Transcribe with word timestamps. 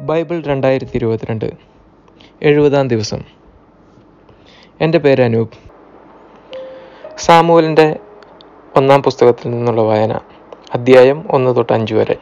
Bible 0.00 0.42
രണ്ടായിരത്തി 0.42 0.90
ഇരുപത്തിരണ്ട് 0.94 1.50
എഴുപതാം 2.42 2.88
ദിവസം. 2.88 3.22
എന്റെ 4.80 4.98
പേര് 4.98 5.22
അനൂപ്. 5.22 5.48
സാമുവലിന്റെ 7.18 7.96
ഒന്നാം 8.76 9.02
പുസ്തകത്തിൽ 9.02 9.50
നിന്നുള്ള 9.50 9.80
വായന 9.80 10.20
അധ്യായം 10.74 11.24
ഒന്ന് 11.30 11.56
തൊട്ട് 11.56 11.72
അഞ്ച് 11.72 11.94
വരെ. 11.94 12.16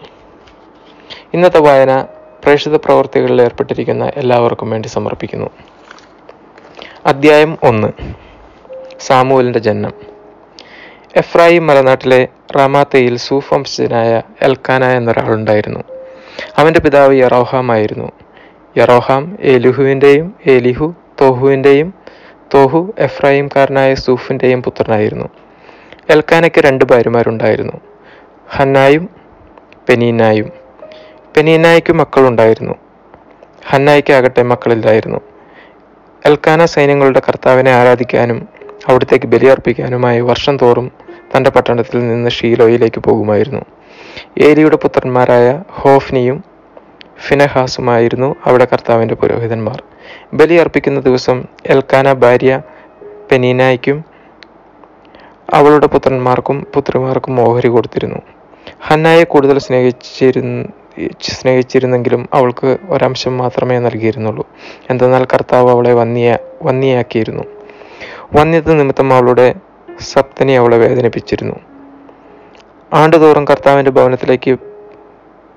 ഇന്നത്തെ 1.34 1.58
വായന 1.58 2.02
പ്രേക്ഷിത 2.44 2.76
പ്രവർത്തികളിൽ 2.76 3.42
ഏർപ്പെട്ടിരിക്കുന്ന 3.42 4.12
എല്ലാവർക്കും 4.16 4.70
വേണ്ടി 4.70 4.88
സമർപ്പിക്കുന്നു. 4.88 5.50
അധ്യായം 7.06 7.58
ഒന്ന് 7.62 7.88
സാമുവലിന്റെ 9.00 9.58
ജനനം. 9.58 9.92
എഫ്രായിം 11.16 11.66
മലനാട്ടിലെ 11.66 12.28
റാമാത്തയിൽ 12.56 13.16
സൂഫ് 13.16 13.54
വംശജനായ 13.54 14.22
എൽക്കാന 14.42 14.84
എന്നൊരാളുണ്ടായിരുന്നു. 14.84 15.97
അവന്റെ 16.58 16.80
പിതാവ് 16.80 17.14
യറോഹാമായിരുന്നു 17.14 18.12
യറോഹാം 18.76 19.38
എലുഹുവിന്റെയും 19.40 20.34
എലിഹു 20.46 20.94
തോഹുവിന്റെയും 21.20 21.94
തോഹു 22.54 22.94
എഫ്രായിംകാരനായ 22.98 23.94
സൂഫിന്റെയും 23.94 24.62
പുത്രനായിരുന്നു. 24.62 25.28
എൽക്കാനയ്ക്ക് 26.10 26.60
രണ്ട് 26.60 26.84
ഭാര്യമാരുണ്ടായിരുന്നു. 26.84 27.72
ഹന്നായും 28.48 29.10
പെനീനായും. 29.88 30.52
പെനീനായ്ക്ക് 31.36 31.92
മക്കളുണ്ടായിരുന്നു. 31.92 32.74
ഹന്നായ്ക്ക് 33.66 34.12
ആകട്ടെ 34.12 34.42
മക്കളില്ലായിരുന്നു. 34.42 35.18
എൽക്കാന 36.26 36.64
സൈന്യങ്ങളുടെ 36.64 37.22
കർത്താവിനെ 37.28 37.70
ആരാധിക്കാനും 37.70 38.48
അവിടത്തേക്ക് 38.88 39.26
ബലിയർപ്പിക്കാനുമായി 39.26 40.20
വർഷം 40.20 40.56
തോറും 40.56 40.92
തന്റെ 41.36 41.50
പട്ടണത്തിൽ 41.50 42.08
നിന്ന് 42.08 42.30
ഷീലോയിലേക്ക് 42.30 43.00
പോകുമായിരുന്നു. 43.00 43.77
ഏലിയുടെ 44.38 44.76
പുത്രന്മാരായ 44.76 45.62
ഹോഫ്നിയും 45.70 46.44
ഫിനഹാസുമായിരുന്നു 47.28 48.36
അവിടെ 48.46 48.66
കർത്താവിന്റെ 48.72 49.14
പുരോഹിതന്മാർ. 49.14 49.82
ബലി 50.34 50.54
അർപ്പിക്കുന്ന 50.54 51.00
ദിവസം 51.00 51.44
എൽക്കാന 51.66 52.12
ഭാര്യ 52.12 52.62
പെനീനായ്ക്കും 53.32 54.04
അവളുടെ 55.54 55.86
പുത്രന്മാർക്കും 55.86 56.66
പുത്രിമാർക്കും 56.74 57.40
ഓഹരി 57.40 57.68
കൊടുത്തിരുന്നു. 57.68 58.18
ഹന്നായെ 58.80 59.24
കൂടുതൽ 59.24 59.58
സ്നേഹിച്ചിരുന്നു 59.58 60.68
സ്നേഹിച്ചിരുന്നെങ്കിലും 61.22 62.28
അവൾക്ക് 62.32 62.78
ഒരംശം 62.88 63.38
മാത്രമേ 63.38 63.78
നൽകിയിരുന്നുള്ളൂ. 63.78 64.48
എന്തെന്നാൽ 64.90 65.24
കർത്താവ് 65.24 65.70
അവളെ 65.70 65.92
വന്നിയ 65.92 66.38
വന്നിയാക്കിയിരുന്നു. 66.62 67.42
വന്യത 68.34 68.72
നിമിത്തം 68.72 69.12
അവളുടെ 69.12 69.54
സപ്തനി 70.00 70.52
അവളെ 70.52 70.76
വേദനിപ്പിച്ചിരുന്നു. 70.76 71.56
ആണ്ടുതോറും 72.92 73.44
കർത്താവിന്റെ 73.44 73.90
ഭവനത്തിലേക്ക് 73.90 74.52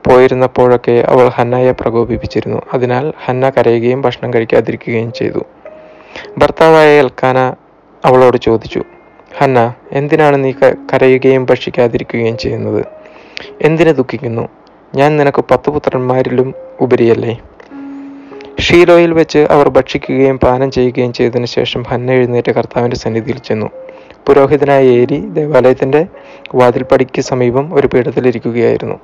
പോയിരുന്നപ്പോഴൊക്കെ 0.08 1.06
അവൾ 1.08 1.28
ഹന്നയെ 1.28 1.72
പ്രകോപിപ്പിച്ചിരുന്നു. 1.72 2.62
അതിനാൽ 2.74 3.14
ഹന്ന 3.26 3.50
കരയുകയും 3.50 4.02
ഭക്ഷണം 4.02 4.34
കഴിക്കാതിരിക്കുകയും 4.34 5.14
ചെയ്തു. 5.14 5.46
ഭർത്താവായ 6.38 7.00
എൽക്കാന 7.00 7.54
അവളോട് 8.06 8.38
ചോദിച്ചു 8.38 8.84
ഹന്ന 9.38 9.74
എന്തിനാണ് 9.92 10.44
നീ 10.44 10.52
കരയുകയും 10.94 11.46
ഭക്ഷിക്കാതിരിക്കുകയും 11.46 12.38
ചെയ്യുന്നത്? 12.38 12.86
എന്തിനു 13.62 13.92
ദുഃഖിക്കുന്നു? 13.92 14.50
ഞാൻ 14.96 15.18
നിനക്ക് 15.18 15.46
പത്ത് 15.52 15.70
പുത്രന്മാരിലും 15.70 16.54
ഉപരിയല്ലേ? 16.82 17.42
ഷീലോയിൽ 18.60 19.14
വെച്ച് 19.14 19.40
അവർ 19.40 19.70
ഭക്ഷിക്കുകയും 19.70 20.40
പാനം 20.40 20.72
ചെയ്യുകയും 20.72 21.14
ചെയ്തതിനു 21.14 21.46
ശേഷം 21.46 21.84
ഹന്ന 21.84 22.12
എഴുന്നേറ്റ് 22.12 22.52
കർത്താവിന്റെ 22.52 22.98
സന്നിധിയിൽ 22.98 23.38
ചെന്നു. 23.38 23.70
പുരോഹിതനായ 24.26 24.84
ഏരി 24.84 25.20
ദേവാലയത്തിന്റെ 25.20 26.08
വാതിൽപ്പടിക്ക് 26.56 27.22
സമീപം 27.22 27.74
ഒരു 27.74 27.88
പീഠത്തിലിരിക്കുകയായിരുന്നു 27.88 29.00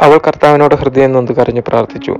അവൾ 0.00 0.18
കർത്താവിനോട് 0.18 0.74
ഹൃദയം 0.74 1.12
നൊന്ത് 1.12 1.32
കരഞ്ഞു 1.32 1.62
പ്രാർത്ഥിച്ചു. 1.68 2.16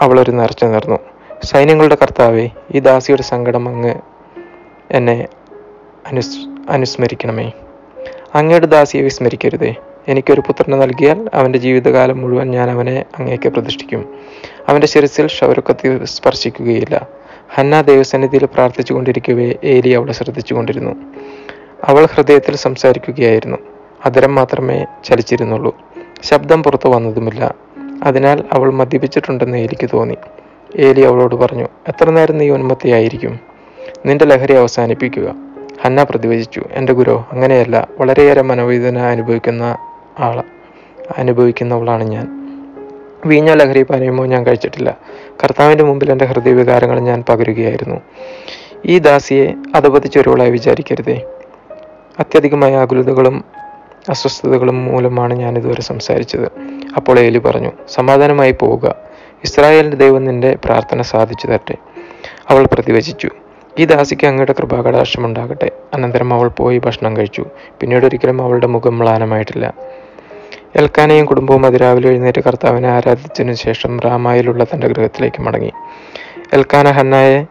അവൾ 0.00 0.20
ഒരു 0.20 0.30
നേർച്ച 0.30 0.64
നേർന്നു. 0.64 0.98
സൈന്യങ്ങളുടെ 1.44 1.96
കർത്താവെ 2.02 2.48
ഈ 2.74 2.78
ദാസിയുടെ 2.78 3.22
സങ്കടം 3.22 3.68
അങ്ങ് 3.68 3.94
എന്നെ 4.90 5.28
അനുസ് 6.06 6.36
അനുസ്മരിക്കണമേ. 6.68 7.52
അങ്ങയുടെ 8.34 8.66
ദാസിയെ 8.66 9.02
വിസ്മരിക്കരുതേ. 9.02 9.74
എനിക്കൊരു 10.08 10.40
പുത്രനെ 10.40 10.76
നൽകിയാൽ 10.76 11.30
അവന്റെ 11.34 11.58
ജീവിതകാലം 11.58 12.18
മുഴുവൻ 12.18 12.50
ഞാൻ 12.50 12.70
അവനെ 12.70 13.04
അങ്ങേക്ക് 13.18 13.48
പ്രതിഷ്ഠിക്കും. 13.48 14.14
അവന്റെ 14.68 14.86
ശിരസിൽ 14.86 15.26
ക്ഷൗരക്കത്തി 15.26 16.04
സ്പർശിക്കുകയില്ല. 16.04 17.06
ഹന്ന 17.50 17.80
ദൈവസന്നിധിയിൽ 17.80 18.46
പ്രാർത്ഥിച്ചുകൊണ്ടിരിക്കവേ 18.46 19.54
ഏലി 19.64 19.88
അവളെ 19.88 20.12
ശ്രദ്ധിച്ചു 20.12 20.54
കൊണ്ടിരുന്നു 20.54 20.92
അവൾ 21.84 22.06
ഹൃദയത്തിൽ 22.14 22.56
സംസാരിക്കുകയായിരുന്നു. 22.56 23.56
അതരം 24.06 24.34
മാത്രമേ 24.34 24.86
ചലിച്ചിരുന്നുള്ളൂ. 25.04 25.76
ശബ്ദം 26.22 26.62
പുറത്തു 26.62 26.88
വന്നതുമില്ല. 26.88 27.54
അതിനാൽ 28.02 28.44
അവൾ 28.52 28.72
മദ്യപിച്ചിട്ടുണ്ടെന്ന് 28.72 29.58
ഏലിക്ക് 29.58 29.90
തോന്നി. 29.92 30.16
ഏലി 30.76 31.00
അവളോട് 31.00 31.34
പറഞ്ഞു 31.34 31.68
എത്ര 31.88 32.10
നേരം 32.10 32.38
നീ 32.38 32.50
ഉന്മത്തിയായിരിക്കും 32.50 33.40
നിന്റെ 34.06 34.24
ലഹരി 34.24 34.54
അവസാനിപ്പിക്കുക. 34.54 35.34
ഹന്ന 35.82 36.02
പ്രതിവചിച്ചു 36.04 36.62
എന്റെ 36.72 36.92
ഗുരു 36.92 37.24
അങ്ങനെയല്ല. 37.32 37.88
വളരെയേറെ 38.00 38.42
മനോവേദന 38.42 38.98
അനുഭവിക്കുന്ന 38.98 39.78
ആള 40.18 40.42
അനുഭവിക്കുന്നവളാണ് 41.18 42.04
ഞാൻ. 42.04 42.35
വീഞ്ഞ 43.26 43.52
ലഹരി 43.52 43.82
പാനീയമോ 43.82 44.26
ഞാൻ 44.26 44.46
കഴിച്ചിട്ടില്ല. 44.46 44.98
കർത്താവിന്റെ 45.44 45.84
മുമ്പിൽ 45.84 46.10
എന്റെ 46.10 46.24
ഹൃദയവികാരങ്ങൾ 46.24 47.00
ഞാൻ 47.00 47.24
പകരുകയായിരുന്നു. 47.28 48.00
ഈ 48.84 48.98
ദാസിയെ 48.98 49.54
അധപതിച്ചൊരുവളായി 49.74 50.50
വിചാരിക്കരുതേ. 50.50 51.22
അത്യധികമായ 52.18 52.76
ആകുലതകളും 52.76 53.44
അസ്വസ്ഥതകളും 54.08 54.84
മൂലമാണ് 54.84 55.34
ഞാൻ 55.34 55.58
ഇതുവരെ 55.58 55.82
സംസാരിച്ചത്. 55.82 56.46
അപ്പോൾ 56.96 57.18
ഏലി 57.18 57.38
പറഞ്ഞു 57.38 57.72
സമാധാനമായി 57.88 58.52
പോവുക. 58.52 58.94
ഇസ്രായേലിന്റെ 59.44 59.96
ദൈവം 59.96 60.24
നിന്റെ 60.24 60.56
പ്രാർത്ഥന 60.64 61.02
സാധിച്ചു 61.02 61.46
തരട്ടെ. 61.46 61.76
അവൾ 62.50 62.66
പ്രതിവചിച്ചു 62.72 63.28
ഈ 63.78 63.84
ദാസിക്ക് 63.84 64.26
അങ്ങയുടെ 64.26 64.52
കൃപാകടാക്ഷം 64.52 65.24
ഉണ്ടാകട്ടെ. 65.24 65.70
അനന്തരം 65.94 66.34
അവൾ 66.34 66.48
പോയി 66.48 66.78
ഭക്ഷണം 66.78 67.16
കഴിച്ചു. 67.16 67.44
പിന്നീട് 67.80 68.06
ഒരിക്കലും 68.06 68.42
അവളുടെ 68.42 68.66
മുഖം 68.66 68.98
മ്ലാനമായിട്ടില്ല. 68.98 69.74
എൽക്കാനയും 70.76 71.26
കുടുംബവും 71.26 71.66
അതിരാവിലെ 71.66 72.08
എഴുന്നേറ്റ് 72.08 72.40
കർത്താവിനെ 72.40 72.88
ആരാധിച്ചതിനു 72.88 73.52
ശേഷം 73.52 74.00
റാമായിലുള്ള 74.00 74.64
തന്റെ 74.64 74.88
ഗൃഹത്തിലേക്ക് 74.88 75.42
മടങ്ങി. 75.42 75.72
എൽക്കാന 76.52 76.90
ഹന്നായെ 76.90 77.46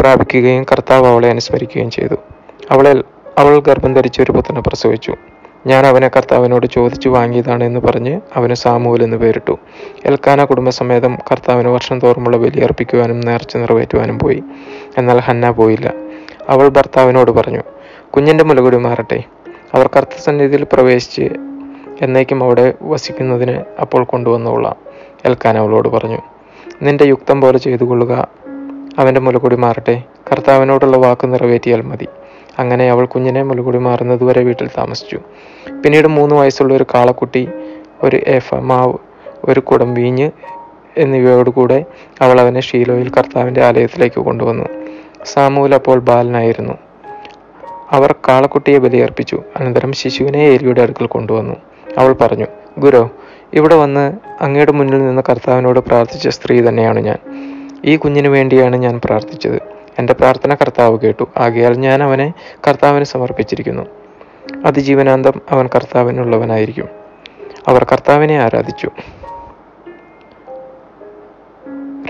പ്രാപിക്കുകയും 0.00 0.64
കർത്താവ് 0.64 1.06
അവളെ 1.06 1.28
അനുസ്മരിക്കുകയും 1.28 1.90
ചെയ്തു. 1.90 2.14
അവളെ 2.70 2.94
അവൾ 3.38 3.60
ഗർഭം 3.60 3.94
ധരിച്ച് 3.94 4.22
ഒരു 4.22 4.32
പുത്രനെ 4.32 4.60
പ്രസവിച്ചു. 4.60 5.14
ഞാൻ 5.66 5.86
അവനെ 5.86 6.08
കർത്താവിനോട് 6.08 6.66
ചോദിച്ചു 6.66 7.08
വാങ്ങിയതാണ് 7.08 7.64
എന്ന് 7.64 7.80
പറഞ്ഞ് 7.80 8.20
അവന് 8.34 8.54
സാമൂൽ 8.54 9.02
എന്ന് 9.02 9.16
പേരിട്ടു. 9.16 9.58
എൽക്കാന 10.04 10.44
കുടുംബസമേതം 10.44 11.18
കർത്താവിന് 11.32 11.68
വർഷം 11.68 11.98
തോറുമുള്ള 11.98 12.36
ബലിയർപ്പിക്കുവാനും 12.36 13.20
നേർച്ച 13.20 13.56
നിറവേറ്റുവാനും 13.56 14.18
പോയി. 14.18 14.42
എന്നാൽ 14.98 15.20
ഹന്ന 15.20 15.50
പോയില്ല. 15.50 15.92
അവൾ 16.48 16.68
ഭർത്താവിനോട് 16.68 17.30
പറഞ്ഞു 17.30 17.60
കുഞ്ഞിന്റെ 18.10 18.44
മുലകുടി 18.44 18.76
മാറട്ടെ. 18.76 19.24
അവർ 19.74 19.90
കർത്തസന്നിധിയിൽ 19.96 20.66
പ്രവേശിച്ച് 20.72 21.28
എന്നേക്കും 22.02 22.44
അവിടെ 22.44 22.74
വസിക്കുന്നതിന് 22.82 23.62
അപ്പോൾ 23.80 24.04
കൊണ്ടുവന്നുകൊള്ളാം 24.04 24.76
എൽക്കാൻ 25.24 25.58
അവളോട് 25.58 25.88
പറഞ്ഞു. 25.88 26.18
നിന്റെ 26.82 27.04
യുക്തം 27.04 27.40
പോലെ 27.40 27.58
ചെയ്തു 27.58 27.84
കൊള്ളുക 27.84 28.28
അവന്റെ 28.98 29.20
മുലകുടി 29.20 29.56
മാറട്ടെ. 29.56 30.02
കർത്താവിനോടുള്ള 30.32 30.96
വാക്ക് 30.96 31.32
നിറവേറ്റിയാൽ 31.32 31.80
മതി. 31.80 32.06
അങ്ങനെ 32.58 32.90
അവൾ 32.90 33.06
കുഞ്ഞിനെ 33.06 33.42
മുലകുടി 33.42 33.78
മാറുന്നതുവരെ 33.78 34.42
വീട്ടിൽ 34.42 34.68
താമസിച്ചു. 34.78 35.18
പിന്നീട് 35.84 36.06
മൂന്ന് 36.06 36.34
വയസ്സുള്ള 36.34 36.74
ഒരു 36.74 36.86
കാളക്കുട്ടി 36.94 37.48
ഒരു 38.02 38.16
എഫ 38.16 38.54
മാവ് 38.54 38.94
ഒരു 39.44 39.60
കുടം 39.60 39.94
വീഞ്ഞ് 39.94 40.30
എന്നിവയോടുകൂടെ 40.96 41.84
അവൾ 42.20 42.40
അവനെ 42.40 42.60
ഷീലോയിൽ 42.60 43.10
കർത്താവിന്റെ 43.10 43.64
ആലയത്തിലേക്ക് 43.64 44.20
കൊണ്ടുവന്നു. 44.20 44.64
സാമൂൽ 45.24 45.74
അപ്പോൾ 45.74 45.98
ബാലനായിരുന്നു. 45.98 46.72
അവർ 47.90 48.14
കാളക്കുട്ടിയെ 48.28 48.78
ബലിയർപ്പിച്ചു. 48.78 49.42
അനന്തരം 49.56 49.92
ശിശുവിനെ 49.92 50.38
ഏലിയുടെ 50.38 50.82
അടുക്കൽ 50.82 51.06
കൊണ്ടുവന്നു. 51.06 51.56
അവൾ 51.98 52.12
പറഞ്ഞു 52.12 52.46
ഗുരു 52.78 53.10
ഇവിടെ 53.52 53.74
വന്ന് 53.74 54.14
അങ്ങയുടെ 54.40 54.72
മുന്നിൽ 54.72 54.98
നിന്ന് 54.98 55.22
കർത്താവിനോട് 55.28 55.80
പ്രാർത്ഥിച്ച 55.80 56.28
സ്ത്രീ 56.28 56.60
തന്നെയാണ് 56.60 57.00
ഞാൻ. 57.00 57.18
ഈ 57.84 57.96
കുഞ്ഞിനു 57.96 58.28
വേണ്ടിയാണ് 58.28 58.76
ഞാൻ 58.76 59.00
പ്രാർത്ഥിച്ചത്. 59.04 59.62
എന്റെ 59.98 60.12
പ്രാർത്ഥന 60.12 60.54
കർത്താവ് 60.54 60.98
കേട്ടു. 60.98 61.28
ആകയാൽ 61.36 61.78
ഞാൻ 61.78 62.02
അവനെ 62.02 62.32
കർത്താവിന് 62.68 63.04
സമർപ്പിച്ചിരിക്കുന്നു. 63.04 63.86
അതിജീവനാന്തം 64.64 65.32
അവൻ 65.50 65.68
കർത്താവിനുള്ളവനായിരിക്കും. 65.74 66.88
അവർ 67.68 67.86
കർത്താവിനെ 67.92 68.40
ആരാധിച്ചു. 68.40 68.90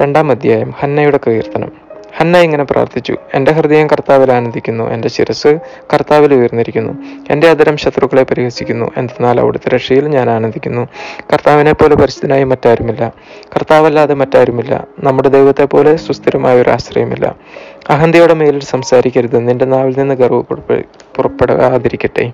രണ്ടാം 0.02 0.30
അധ്യായം 0.30 0.70
ഹന്നയുടെ 0.70 1.20
കീർത്തനം. 1.26 1.85
ഹന്ന 2.16 2.38
ഇങ്ങനെ 2.38 2.64
പ്രാർത്ഥിച്ചു 2.64 3.16
എന്റെ 3.34 3.52
ഹൃദയം 3.52 3.86
കർത്താവിൽ 3.86 4.32
ആനന്ദിക്കുന്നു 4.32 4.90
എന്റെ 4.90 5.08
ശിരസ് 5.08 5.58
കർത്താവിൽ 5.94 6.34
ഉയർന്നിരിക്കുന്നു 6.34 6.92
എന്റെ 7.30 7.48
അതരം 7.48 7.76
ശത്രുക്കളെ 7.76 8.22
പരിഹസിക്കുന്നു 8.22 8.90
എന്തെന്നാൽ 8.96 9.40
അവിടുത്തെ 9.40 9.68
രക്ഷയിൽ 9.68 10.08
ഞാൻ 10.08 10.30
ആനന്ദിക്കുന്നു. 10.30 10.88
കർത്താവിനെ 11.32 11.72
പോലെ 11.72 11.94
പരിശുദ്ധനായി 11.94 12.44
മറ്റാരുമില്ല. 12.44 13.12
കർത്താവല്ലാതെ 13.56 14.14
മറ്റാരുമില്ല. 14.14 14.86
നമ്മുടെ 15.00 15.28
ദൈവത്തെ 15.28 15.64
പോലെ 15.64 15.96
സുസ്ഥിരമായ 15.96 16.60
ഒരു 16.60 16.70
ആശ്രയമില്ല. 16.70 17.34
അഹന്തയുടെ 17.90 18.34
മേലിൽ 18.34 18.60
സംസാരിക്കരുത്. 18.60 19.48
നിന്റെ 19.48 19.64
നാവിൽ 19.64 19.98
നിന്ന് 19.98 20.14
ഗർവ് 20.14 20.42
പുറപ്പെ- 20.42 20.84
പുറപ്പെടാതിരിക്കട്ടെ. 21.16 22.32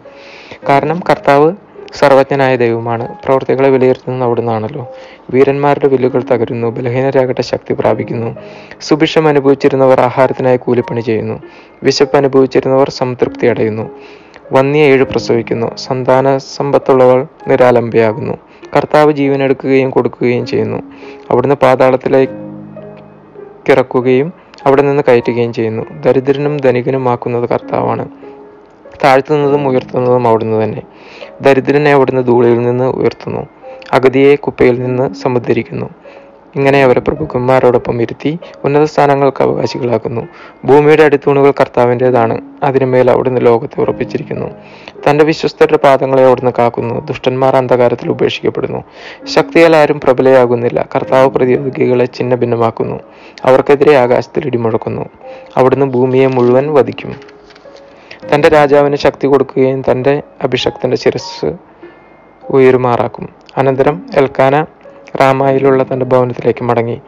കാരണം 0.68 1.02
കർത്താവ് 1.10 1.52
സർവജ്ഞനായ 1.94 2.56
ദൈവമാണ്. 2.56 3.08
പ്രവർത്തികളെ 3.24 3.68
വിലയിരുത്തുന്നത് 3.68 4.24
അവിടുന്നാണല്ലോ. 4.24 4.92
വീരന്മാരുടെ 5.30 5.86
വില്ലുകൾ 5.86 6.22
തകരുന്നു 6.22 6.68
ബലഹീനരാകട്ടെ 6.68 7.42
ശക്തി 7.42 7.74
പ്രാപിക്കുന്നു. 7.74 8.36
സുഭിക്ഷം 8.80 9.28
അനുഭവിച്ചിരുന്നവർ 9.28 10.00
ആഹാരത്തിനായി 10.00 10.56
കൂലിപ്പണി 10.56 11.00
ചെയ്യുന്നു. 11.00 11.40
വിശപ്പ് 11.82 12.16
അനുഭവിച്ചിരുന്നവർ 12.16 12.90
സംതൃപ്തി 12.90 13.46
അടയുന്നു. 13.46 13.90
വന്യ 14.52 14.78
ഏഴ് 14.78 15.04
പ്രസവിക്കുന്നു. 15.04 15.76
സന്താന 15.76 16.38
സമ്പത്തുള്ളവൾ 16.38 17.26
നിരാലംബയാകുന്നു. 17.48 18.32
കർത്താവ് 18.76 19.12
ജീവനെടുക്കുകയും 19.12 19.90
കൊടുക്കുകയും 19.90 20.46
ചെയ്യുന്നു. 20.46 20.82
അവിടുന്ന് 21.30 21.54
പാതാളത്തിലേക്ക് 21.54 22.32
ഇറക്കുകയും 23.72 24.32
അവിടെ 24.66 24.82
നിന്ന് 24.82 25.02
കയറ്റുകയും 25.08 25.52
ചെയ്യുന്നു. 25.52 25.82
ദരിദ്രനും 26.00 26.56
ധനികനുമാക്കുന്നത് 26.56 27.48
കർത്താവാണ്. 27.48 28.08
താഴ്ത്തുന്നതും 29.04 29.68
ഉയർത്തുന്നതും 29.68 30.28
അവിടുന്ന് 30.28 30.64
തന്നെ. 30.64 30.82
ദരിദ്രനെ 31.40 31.92
അവിടുന്ന് 31.92 32.22
ധൂളിയിൽ 32.26 32.62
നിന്ന് 32.62 32.84
ഉയർത്തുന്നു. 32.84 33.46
അഗതിയെ 33.92 34.34
കുപ്പയിൽ 34.34 34.82
നിന്ന് 34.82 35.14
സമുദ്ധരിക്കുന്നു 35.14 35.86
ഇങ്ങനെ 36.56 36.82
അവരെ 36.82 37.00
പ്രഭുക്കന്മാരോടൊപ്പം 37.00 38.02
ഇരുത്തി 38.02 38.38
ഉന്നത 38.64 38.84
സ്ഥാനങ്ങൾക്ക് 38.84 39.42
അവകാശികളാക്കുന്നു. 39.42 40.28
ഭൂമിയുടെ 40.64 41.02
അടിത്തൂണുകൾ 41.02 41.50
കർത്താവിന്റെതാണ്. 41.50 42.40
അതിനുമേൽ 42.62 43.10
അവിടുന്ന് 43.10 43.40
ലോകത്തെ 43.40 43.80
ഉറപ്പിച്ചിരിക്കുന്നു. 43.80 44.46
തന്റെ 45.06 45.24
വിശ്വസ്തരുടെ 45.24 45.76
പാദങ്ങളെ 45.76 46.24
അവിടുന്ന് 46.26 46.52
കാക്കുന്നു. 46.58 47.06
ദുഷ്ടന്മാർ 47.06 47.56
അന്ധകാരത്തിൽ 47.56 48.10
ഉപേക്ഷിക്കപ്പെടുന്നു. 48.10 48.84
ശക്തിയാൽ 49.24 49.76
ആരും 49.76 50.00
പ്രബലയാകുന്നില്ല. 50.00 50.88
കർത്താവ് 50.94 51.30
പ്രതിയോഗികളെ 51.30 52.04
ഛിന്ന 52.04 52.34
ഭിന്നമാക്കുന്നു 52.34 53.00
അവർക്കെതിരെ 53.44 53.96
ആകാശത്തിൽ 53.96 54.46
ഇടിമുഴക്കുന്നു. 54.46 55.06
അവിടുന്ന് 55.56 55.86
ഭൂമിയെ 55.86 56.26
മുഴുവൻ 56.26 56.72
വധിക്കും. 56.72 57.31
തന്റെ 58.34 58.48
രാജാവിന് 58.48 58.96
ശക്തി 58.96 59.26
കൊടുക്കുകയും 59.26 59.82
തന്റെ 59.90 60.22
അഭിഷക്തന്റെ 60.42 60.96
ശിരസ് 60.96 61.52
ഉയരുമാറാക്കും. 62.50 63.28
അനന്തരം 63.56 64.06
എൽക്കാന 64.14 64.62
റാമായിലുള്ള 65.20 65.82
തന്റെ 65.82 66.06
ഭവനത്തിലേക്ക് 66.06 66.64
മടങ്ങി. 66.64 67.00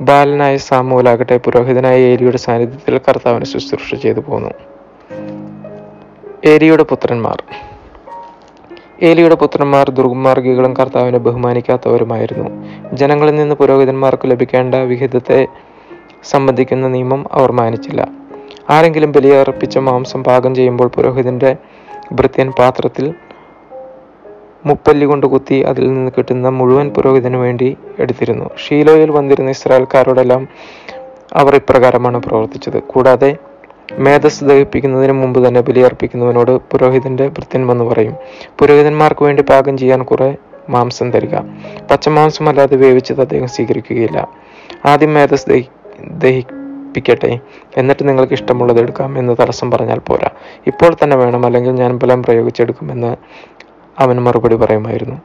ബാലനായ 0.00 0.56
സാമൂലാകട്ടെ 0.56 1.36
പുരോഹിതനായ 1.36 1.98
ഏരിയുടെ 2.00 2.36
സാന്നിധ്യത്തിൽ 2.36 2.98
കർത്താവിനെ 2.98 3.46
ശുശ്രൂഷ 3.46 3.94
ചെയ്തു 3.94 4.20
പോന്നു. 4.20 4.50
ഏരിയുടെ 6.44 6.82
പുത്രന്മാർ. 6.82 7.42
ഏലിയുടെ 9.02 9.34
പുത്രന്മാർ 9.34 9.90
ദുർമാർഗികളും 9.90 10.74
കർത്താവിനെ 10.76 11.18
ബഹുമാനിക്കാത്തവരുമായിരുന്നു. 11.18 12.66
ജനങ്ങളിൽ 12.92 13.34
നിന്ന് 13.34 13.54
പുരോഹിതന്മാർക്ക് 13.54 14.30
ലഭിക്കേണ്ട 14.30 14.74
വിഹിതത്തെ 14.74 15.46
സംബന്ധിക്കുന്ന 16.24 16.88
നിയമം 16.88 17.26
അവർ 17.32 17.52
മാനിച്ചില്ല. 17.52 18.19
ആരെങ്കിലും 18.70 19.12
ബലിയർപ്പിച്ച 19.12 19.78
മാംസം 19.78 20.24
പാകം 20.24 20.54
ചെയ്യുമ്പോൾ 20.54 20.88
പുരോഹിതന്റെ 20.88 21.56
ഭൃത്യൻ 22.12 22.52
പാത്രത്തിൽ 22.58 23.14
മുപ്പല്ലി 24.66 25.06
കൊണ്ട് 25.06 25.26
കുത്തി 25.26 25.54
അതിൽ 25.54 25.92
നിന്ന് 25.92 26.12
കിട്ടുന്ന 26.18 26.48
മുഴുവൻ 26.48 26.90
പുരോഹിതന് 26.90 27.36
വേണ്ടി 27.36 27.76
എടുത്തിരുന്നു. 27.98 28.50
ഷീലോയിൽ 28.68 29.10
വന്നിരുന്ന 29.10 29.50
ഇസ്രായേൽക്കാരോടെല്ലാം 29.50 30.48
അവർ 31.32 31.54
ഇപ്രകാരമാണ് 31.54 32.22
പ്രവർത്തിച്ചത്. 32.22 32.82
കൂടാതെ 32.82 33.36
മേധസ് 33.98 34.44
ദഹിപ്പിക്കുന്നതിന് 34.44 35.12
മുമ്പ് 35.12 35.48
തന്നെ 35.48 35.60
ബലിയർപ്പിക്കുന്നവനോട് 35.60 36.50
പുരോഹിതന്റെ 36.50 37.28
ഭൃത്യൻ 37.28 37.66
വന്ന് 37.66 37.84
പറയും 37.84 38.16
പുരോഹിതന്മാർക്ക് 38.58 39.24
വേണ്ടി 39.24 39.42
പാകം 39.42 39.78
ചെയ്യാൻ 39.78 40.02
കുറെ 40.02 40.36
മാംസം 40.68 41.10
തരിക. 41.10 41.36
പച്ചമാംസം 41.90 42.48
അല്ലാതെ 42.48 42.76
വേവിച്ചത് 42.76 43.20
അദ്ദേഹം 43.20 43.48
സ്വീകരിക്കുകയില്ല. 43.48 44.28
ആദ്യം 44.84 45.14
മേധസ് 45.14 45.48
ദഹി 45.48 45.68
ദഹി 46.00 46.44
ദഹിപ്പിക്കട്ടെ 46.90 47.38
എന്നിട്ട് 47.76 48.02
നിങ്ങൾക്ക് 48.08 48.32
ഇഷ്ടമുള്ളത് 48.32 48.78
എടുക്കാം 48.80 49.18
എന്ന് 49.18 49.32
തടസ്സം 49.40 49.70
പറഞ്ഞാൽ 49.70 49.98
പോരാ. 49.98 50.30
ഇപ്പോൾ 50.66 50.96
തന്നെ 51.02 51.16
വേണം 51.16 51.42
അല്ലെങ്കിൽ 51.46 51.72
ഞാൻ 51.82 51.92
ബലം 52.02 52.22
പ്രയോഗിച്ചെടുക്കുമെന്ന് 52.22 53.10
അവൻ 53.98 54.16
മറുപടി 54.26 54.54
പറയുമായിരുന്നു. 54.54 55.16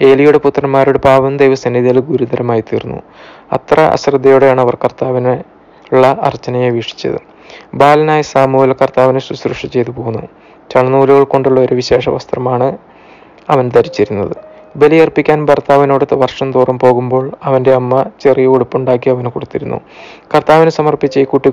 ഏലിയുടെ 0.00 0.38
പുത്രന്മാരുടെ 0.38 0.98
പാപം 0.98 1.36
ദൈവസന്നിധിയിൽ 1.36 1.98
ഗുരുതരമായി 2.08 2.60
തീർന്നു. 2.60 2.98
അത്ര 3.52 3.80
അശ്രദ്ധയോടെയാണ് 3.96 4.60
അവർ 4.60 4.74
കർത്താവിനെ 4.84 5.34
ഉള്ള 5.92 6.06
അർച്ചനയെ 6.28 6.68
വീക്ഷിച്ചത്. 6.70 7.18
ബാലനായ 7.74 8.22
സാമൂഹല 8.34 8.72
കർത്താവിനെ 8.72 9.20
ശുശ്രൂഷ 9.20 9.66
ചെയ്തു 9.66 9.90
പോന്നു. 9.90 10.22
ചണനൂലുകൾ 10.74 11.24
കൊണ്ടുള്ള 11.24 11.60
ഒരു 11.60 11.74
വിശേഷ 11.74 12.08
വസ്ത്രമാണ് 12.08 12.68
അവൻ 13.50 13.68
ധരിച്ചിരുന്നത്. 13.68 14.36
ബലിയർപ്പിക്കാൻ 14.76 15.46
ഭർത്താവിനോട് 15.46 16.14
വർഷം 16.14 16.52
തോറും 16.52 16.78
പോകുമ്പോൾ 16.78 17.32
അവന്റെ 17.42 17.72
അമ്മ 17.72 18.04
ചെറിയ 18.20 18.46
ഉടുപ്പുണ്ടാക്കി 18.46 19.10
അവന് 19.10 19.28
കൊടുത്തിരുന്നു. 19.28 19.80
കർത്താവിന് 20.34 20.70
സമർപ്പിച്ച 20.70 21.18
ഈ 21.18 21.24
കുട്ടി 21.24 21.50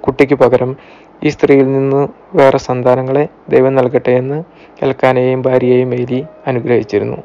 കുട്ടിക്ക് 0.00 0.34
പകരം 0.34 0.76
ഈ 1.24 1.28
സ്ത്രീയിൽ 1.28 1.72
നിന്ന് 1.72 2.08
വേറെ 2.34 2.58
സന്താനങ്ങളെ 2.58 3.28
ദൈവം 3.48 3.74
നൽകട്ടെ 3.74 4.10
എന്ന് 4.10 4.44
എൽക്കാനയെയും 4.82 5.42
ഭാര്യയെയും 5.42 5.94
എലി 5.94 6.24
അനുഗ്രഹിച്ചിരുന്നു. 6.46 7.16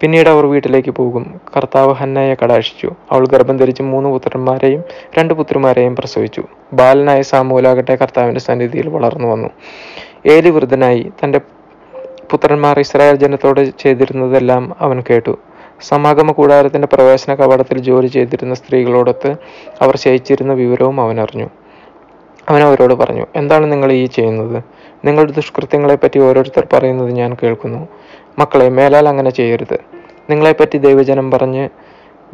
പിന്നീട് 0.00 0.28
അവർ 0.28 0.46
വീട്ടിലേക്ക് 0.46 0.90
പോകും. 0.90 1.40
കർത്താവ് 1.56 1.94
ഹന്നയെ 1.94 2.36
കടാക്ഷിച്ചു. 2.44 2.90
അവൾ 3.10 3.26
ഗർഭം 3.26 3.56
ധരിച്ച് 3.56 3.82
മൂന്ന് 3.82 4.08
പുത്രന്മാരെയും 4.08 4.84
രണ്ട് 5.18 5.34
പുത്രിമാരെയും 5.34 5.96
പ്രസവിച്ചു. 5.96 6.42
ബാലനായ 6.72 7.22
സാമൂലാകട്ടെ 7.22 7.94
കർത്താവിന്റെ 7.94 8.40
സന്നിധിയിൽ 8.40 8.88
വളർന്നു 8.88 9.28
വന്നു. 9.28 9.48
ഏലി 10.26 10.50
വൃദ്ധനായി 10.50 11.12
തന്റെ 11.24 11.40
പുത്രന്മാർ 12.30 12.80
ഇസ്രായേൽ 12.80 13.16
ജനത്തോട് 13.16 13.78
ചെയ്തിരുന്നതെല്ലാം 13.78 14.76
അവൻ 14.80 15.04
കേട്ടു. 15.10 15.38
സമാഗമ 15.80 16.32
കൂടാരത്തിന്റെ 16.32 16.88
പ്രവേശന 16.92 17.34
കവാടത്തിൽ 17.34 17.78
ജോലി 17.78 18.06
ചെയ്തിരുന്ന 18.06 18.54
സ്ത്രീകളോടൊത്ത് 18.54 19.36
അവർ 19.80 19.96
ശയിച്ചിരുന്ന 19.96 20.52
വിവരവും 20.52 21.00
അവൻ 21.00 21.20
അറിഞ്ഞു. 21.20 21.48
അവൻ 22.48 22.62
അവരോട് 22.62 22.94
പറഞ്ഞു 22.94 23.26
എന്താണ് 23.36 23.72
നിങ്ങൾ 23.72 23.92
ഈ 23.92 24.06
ചെയ്യുന്നത്? 24.06 24.62
നിങ്ങളുടെ 25.04 25.32
ദുഷ്കൃത്യങ്ങളെ 25.32 25.94
പറ്റി 25.94 26.18
ഓരോരുത്തർ 26.18 26.66
പറയുന്നത് 26.72 27.10
ഞാൻ 27.10 27.36
കേൾക്കുന്നു. 27.42 27.88
മക്കളെ 28.38 28.68
മേലാൽ 28.68 29.08
അങ്ങനെ 29.08 29.30
ചെയ്യരുത്. 29.30 29.78
നിങ്ങളെപ്പറ്റി 30.30 30.78
ദൈവജനം 30.78 31.30
പറഞ്ഞ് 31.30 31.68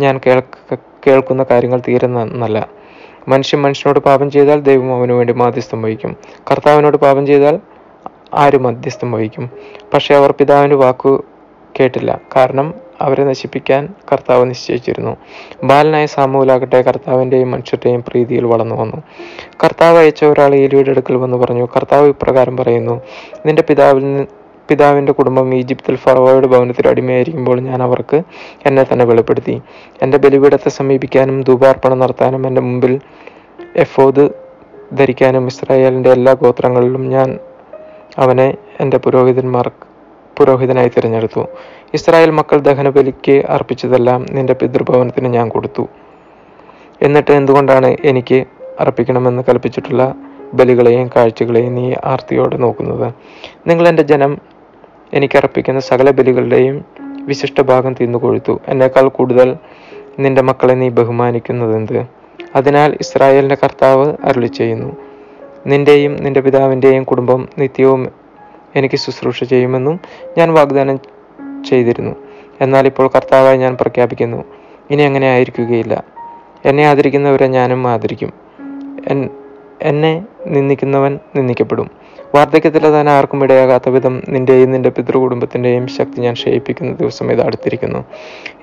ഞാൻ 0.00 0.20
കേൾക്ക 0.26 0.76
കേൾക്കുന്ന 1.06 1.46
കാര്യങ്ങൾ 1.50 1.80
തീരെ 1.88 2.06
നന്നല്ല 2.06 2.68
മനുഷ്യൻ 3.28 3.62
മനുഷ്യനോട് 3.62 4.00
പാപം 4.00 4.30
ചെയ്താൽ 4.30 4.60
ദൈവം 4.60 4.94
അവന് 4.94 5.12
വേണ്ടി 5.12 5.32
മാധ്യസ്ഥം 5.32 5.82
വഹിക്കും. 5.82 6.16
കർത്താവിനോട് 6.50 6.96
പാപം 6.96 7.26
ചെയ്താൽ 7.26 7.58
ആര് 8.34 8.58
മധ്യസ്ഥം 8.58 9.12
വഹിക്കും. 9.12 9.50
പക്ഷെ 9.94 10.14
അവർ 10.14 10.30
പിതാവിന്റെ 10.32 10.76
വാക്കു 10.76 11.24
കേട്ടില്ല. 11.80 12.20
കാരണം 12.36 12.74
അവരെ 13.00 13.24
നശിപ്പിക്കാൻ 13.24 13.94
കർത്താവ് 14.12 14.50
നിശ്ചയിച്ചിരുന്നു. 14.50 15.16
ബാലനായ 15.64 16.06
സാമൂലാകട്ടെ 16.06 16.82
കർത്താവിന്റെയും 16.82 17.50
മനുഷ്യരുടെയും 17.50 18.04
പ്രീതിയിൽ 18.08 18.44
വളർന്നു 18.44 18.74
വന്നു. 18.74 19.02
കർത്താവ് 19.64 19.98
അയച്ച 19.98 20.24
ഒരാൾ 20.24 20.54
ഏലിയുടെ 20.54 20.90
അടുക്കൽ 20.90 21.16
വന്ന് 21.16 21.36
പറഞ്ഞു 21.36 21.68
കർത്താവ് 21.76 22.08
ഇപ്രകാരം 22.08 22.56
പറയുന്നു 22.56 23.00
നിന്റെ 23.46 23.62
പിതാവിൽ 23.62 24.26
പിതാവിന്റെ 24.68 25.12
കുടുംബം 25.12 25.54
ഈജിപ്തിൽ 25.54 25.96
ഫറവോയുടെ 25.96 26.46
ഭവനത്തിൽ 26.46 26.88
അടിമയായിരിക്കുമ്പോൾ 26.88 27.60
ഞാൻ 27.60 27.82
അവർക്ക് 27.82 28.22
എന്നെ 28.66 28.86
തന്നെ 28.92 29.04
വെളിപ്പെടുത്തി. 29.04 29.62
എന്റെ 30.02 30.18
ബലിപീഠത്തെ 30.18 30.68
സമീപിക്കാനും 30.68 31.40
ധൂപാർപ്പണം 31.42 31.98
നടത്താനും 31.98 32.46
എന്റെ 32.46 32.60
മുമ്പിൽ 32.60 33.00
എഫോദ് 33.76 34.28
ധരിക്കാനും 34.92 35.46
ഇസ്രായേലിന്റെ 35.46 36.10
എല്ലാ 36.10 36.32
ഗോത്രങ്ങളിലും 36.32 37.08
ഞാൻ 37.08 37.38
അവനെ 38.18 38.54
എന്റെ 38.80 38.96
പുരോഹിതന്മാർ 38.96 39.70
പുരോഹിതനായി 40.38 40.88
തിരഞ്ഞെടുത്തു. 40.88 41.46
ഇസ്രായേൽ 41.94 42.30
മക്കൾ 42.30 42.58
ദഹനബലിക്ക് 42.58 43.42
അർപ്പിച്ചതെല്ലാം 43.48 44.26
നിന്റെ 44.30 44.52
പിതൃഭവനത്തിന് 44.52 45.28
ഞാൻ 45.28 45.48
കൊടുത്തു. 45.48 45.88
എന്നിട്ട് 47.02 47.30
എന്തുകൊണ്ടാണ് 47.30 47.96
എനിക്ക് 48.04 48.44
അർപ്പിക്കണമെന്ന് 48.80 49.42
കൽപ്പിച്ചിട്ടുള്ള 49.48 50.14
ബലികളെയും 50.54 51.10
കാഴ്ചകളെയും 51.16 51.74
നീ 51.74 51.94
ആർത്തിയോടെ 52.04 52.56
നോക്കുന്നത്? 52.56 53.12
നിങ്ങൾ 53.66 53.88
എന്റെ 53.88 54.02
ജനം 54.02 54.38
എനിക്ക് 55.14 55.38
അർപ്പിക്കുന്ന 55.38 55.80
സകല 55.80 56.10
ബലികളുടെയും 56.10 56.84
വിശിഷ്ട 57.24 57.60
ഭാഗം 57.60 57.94
തിന്നുകൊഴുത്തു 58.00 58.60
എന്നേക്കാൾ 58.68 59.08
കൂടുതൽ 59.08 59.56
നിന്റെ 60.18 60.42
മക്കളെ 60.42 60.74
നീ 60.74 60.88
ബഹുമാനിക്കുന്നതെന്ത്? 60.88 62.06
അതിനാൽ 62.56 62.96
ഇസ്രായേലിന്റെ 63.00 63.54
കർത്താവ് 63.54 64.14
അരുളി 64.24 64.46
ചെയ്യുന്നു 64.46 64.96
നിന്റെയും 65.66 66.16
നിന്റെ 66.16 66.40
പിതാവിന്റെയും 66.40 67.04
കുടുംബം 67.04 67.48
നിത്യവും 67.58 68.08
എനിക്ക് 68.76 68.96
ശുശ്രൂഷ 68.96 69.44
ചെയ്യുമെന്നും 69.44 70.00
ഞാൻ 70.38 70.52
വാഗ്ദാനം 70.52 70.96
ചെയ്തിരുന്നു. 71.64 72.16
എന്നാൽ 72.60 72.86
ഇപ്പോൾ 72.86 73.10
കർത്താവായി 73.16 73.58
ഞാൻ 73.58 73.76
പ്രഖ്യാപിക്കുന്നു 73.80 74.44
ഇനി 74.90 75.02
അങ്ങനെ 75.02 75.30
ആയിരിക്കുകയില്ല. 75.30 76.04
എന്നെ 76.64 76.86
ആദരിക്കുന്നവരെ 76.86 77.46
ഞാനും 77.46 77.88
ആദരിക്കും. 77.88 78.32
എന്നെ 79.82 80.26
നിന്ദിക്കുന്നവൻ 80.46 81.18
നിന്ദിക്കപ്പെടും. 81.36 81.90
വാർദ്ധക്യത്തിൽ 82.34 82.90
താൻ 82.90 83.08
ആർക്കും 83.10 83.44
ഇടയാകാത്ത 83.44 83.88
വിധം 83.88 84.22
നിന്റെയും 84.28 84.70
നിന്റെ 84.70 84.88
പിതൃകുടുംബത്തിന്റെയും 84.88 85.88
ശക്തി 85.88 86.20
ഞാൻ 86.20 86.34
ക്ഷയിപ്പിക്കുന്ന 86.34 86.92
ദിവസം 86.92 87.32
ഇത് 87.32 87.40
അടുത്തിരിക്കുന്നു. 87.40 88.04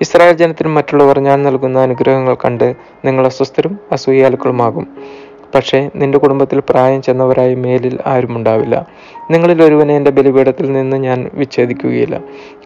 ഇസ്രായേൽ 0.00 0.32
ജനത്തിനും 0.32 0.74
മറ്റുള്ളവർ 0.74 1.20
ഞാൻ 1.20 1.42
നൽകുന്ന 1.42 1.78
അനുഗ്രഹങ്ങൾ 1.78 2.34
കണ്ട് 2.34 2.74
നിങ്ങൾ 3.04 3.26
അസ്വസ്ഥരും 3.26 3.78
അസൂയാലുക്കളുമാകും 3.92 4.88
പക്ഷേ 5.54 5.90
നിന്റെ 5.94 6.18
കുടുംബത്തിൽ 6.18 6.62
പ്രായം 6.70 7.02
ചെന്നവരായി 7.02 7.54
മേലിൽ 7.54 7.98
ആരും 8.06 8.36
ഉണ്ടാവില്ല. 8.36 8.86
നിങ്ങളിൽ 9.30 9.62
ഒരുവനെ 9.62 9.96
എന്റെ 9.96 10.10
ബലിപീഠത്തിൽ 10.10 10.72
നിന്ന് 10.72 10.96
ഞാൻ 10.96 11.30
വിച്ഛേദിക്കുകയില്ല. 11.34 12.20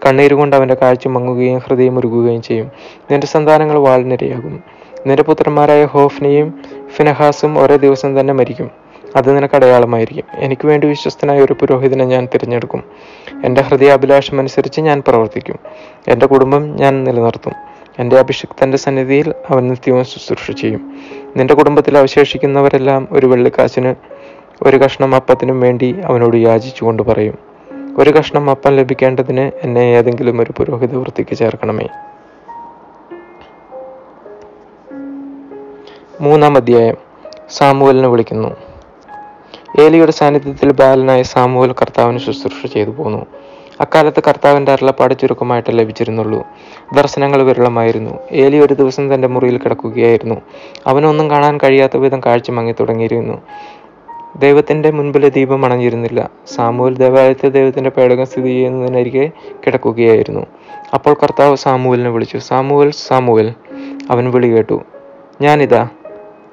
കണ്ണീരുകൊണ്ട് 0.07 0.57
അവന്റെ 0.57 0.77
കാഴ്ച 0.83 1.09
മങ്ങുകയും 1.09 1.59
ഹൃദയം 1.59 1.97
ഉരുകുകയും 1.97 2.43
ചെയ്യും. 2.43 2.71
നിന്റെ 3.11 3.27
സന്താനങ്ങൾ 3.27 3.79
വാളിനിരയാകും 3.79 4.63
നിന്റെ 5.07 5.23
പുത്രന്മാരായ 5.23 5.85
ഹോഫ്നയും 5.85 6.55
ഫിനഹാസും 6.89 7.59
ഒരേ 7.59 7.77
ദിവസം 7.77 8.21
തന്നെ 8.21 8.35
മരിക്കും. 8.35 8.71
അത് 9.17 9.37
നിനക്ക് 9.37 9.55
അടയാളമായിരിക്കും. 9.55 10.25
എനിക്ക് 10.35 10.67
വേണ്ടി 10.67 10.87
വിശ്വസ്തനായ 10.87 11.41
ഒരു 11.41 11.53
പുരോഹിതനെ 11.53 12.05
ഞാൻ 12.05 12.29
തിരഞ്ഞെടുക്കും. 12.35 12.83
എന്റെ 13.45 13.61
ഹൃദയാഭിലാഷം 13.61 14.39
അനുസരിച്ച് 14.39 14.81
ഞാൻ 14.81 15.03
പ്രവർത്തിക്കും. 15.09 15.59
എന്റെ 16.09 16.27
കുടുംബം 16.27 16.77
ഞാൻ 16.77 17.05
നിലനിർത്തും. 17.05 17.53
എന്റെ 17.99 18.19
അഭിഷിക്തന്റെ 18.19 18.79
സന്നിധിയിൽ 18.79 19.35
അവൻ 19.51 19.69
നിത്യവും 19.69 20.05
ശുശ്രൂഷ 20.05 20.51
ചെയ്യും. 20.51 20.99
നിന്റെ 21.37 21.55
കുടുംബത്തിൽ 21.55 21.99
അവശേഷിക്കുന്നവരെല്ലാം 21.99 23.09
ഒരു 23.11 23.27
വെള്ളിക്കാശിന് 23.27 23.95
ഒരു 24.63 24.77
കഷ്ണം 24.77 25.15
അപ്പത്തിനും 25.15 25.61
വേണ്ടി 25.61 26.01
അവനോട് 26.05 26.37
യാചിച്ചുകൊണ്ട് 26.37 27.03
പറയും. 27.03 27.39
ഒരു 27.99 28.11
കഷ്ണം 28.11 28.51
അപ്പം 28.51 28.77
ലഭിക്കേണ്ടതിന് 28.77 29.51
എന്നെ 29.63 29.81
ഏതെങ്കിലും 29.81 30.41
ഒരു 30.41 30.53
പുരോഹിത 30.57 30.95
വൃത്തിക്ക് 30.95 31.37
ചേർക്കണമേ. 31.37 31.89
മൂന്നാം 36.21 36.57
അധ്യായം. 36.57 36.97
സാമുവലിനെ 37.51 38.09
വിളിക്കുന്നു. 38.09 38.57
ഏലിയുടെ 39.81 40.13
സാന്നിധ്യത്തിൽ 40.13 40.73
ബാലനായ 40.73 41.23
സാമുവൽ 41.23 41.73
കർത്താവിന് 41.73 42.19
ശുശ്രൂഷ 42.19 42.73
ചെയ്തു 42.73 42.91
പോന്നു. 42.91 43.27
അക്കാലത്ത് 43.81 44.23
കർത്താവിന്റെ 44.29 44.73
അരുളപ്പാട് 44.73 45.15
ചുരുക്കമായിട്ട് 45.19 45.79
ലഭിച്ചിരുന്നുള്ളൂ. 45.79 46.47
ദർശനങ്ങൾ 46.95 47.43
വിരളമായിരുന്നു. 47.43 48.19
ഏലി 48.33 48.57
ഒരു 48.57 48.75
ദിവസം 48.75 49.15
തന്റെ 49.15 49.29
മുറിയിൽ 49.29 49.59
കിടക്കുകയായിരുന്നു. 49.59 50.35
അവനൊന്നും 50.87 51.31
കാണാൻ 51.31 51.59
കഴിയാത്ത 51.59 51.97
വിധം 51.97 52.21
കാഴ്ച 52.27 52.51
മങ്ങി 52.51 52.75
തുടങ്ങിയിരുന്നു. 52.81 53.43
ദൈവത്തിന്റെ 54.37 54.91
മുൻപിലെ 54.91 55.29
ദീപം 55.29 55.65
അണഞ്ഞിരുന്നില്ല. 55.65 56.31
സാമൂൽ 56.47 56.97
ദേവാലയത്തെ 56.97 57.49
ദൈവത്തിന്റെ 57.49 57.91
പേടകം 57.91 58.27
സ്ഥിതി 58.27 58.49
ചെയ്യുന്നതിനരികെ 58.49 59.31
കിടക്കുകയായിരുന്നു. 59.67 60.47
അപ്പോൾ 60.95 61.17
കർത്താവ് 61.23 61.57
സാമുവലിനെ 61.57 62.11
വിളിച്ചു 62.11 62.39
സാമുവൽ 62.39 62.91
സാമുവൽ. 62.91 63.55
അവൻ 64.11 64.31
വിളി 64.31 64.47
കേട്ടു 64.47 64.83
ഞാനിതാ. 65.41 65.89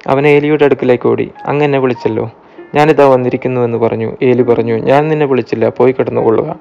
അവൻ 0.07 0.27
ഏലിയുടെ 0.27 0.65
അടുക്കിലേക്ക് 0.65 1.07
ഓടി. 1.07 1.31
അങ്ങനെ 1.45 1.79
വിളിച്ചല്ലോ. 1.79 2.31
ഞാനിതാ 2.75 3.07
വന്നിരിക്കുന്നു 3.07 3.61
എന്ന് 3.61 3.77
പറഞ്ഞു. 3.77 4.15
ഏലി 4.21 4.41
പറഞ്ഞു 4.41 4.77
ഞാൻ 4.77 5.07
നിന്നെ 5.07 5.25
വിളിച്ചില്ല 5.25 5.69
പോയി 5.69 5.91
കിടന്നുകൊള്ളുക. 5.91 6.59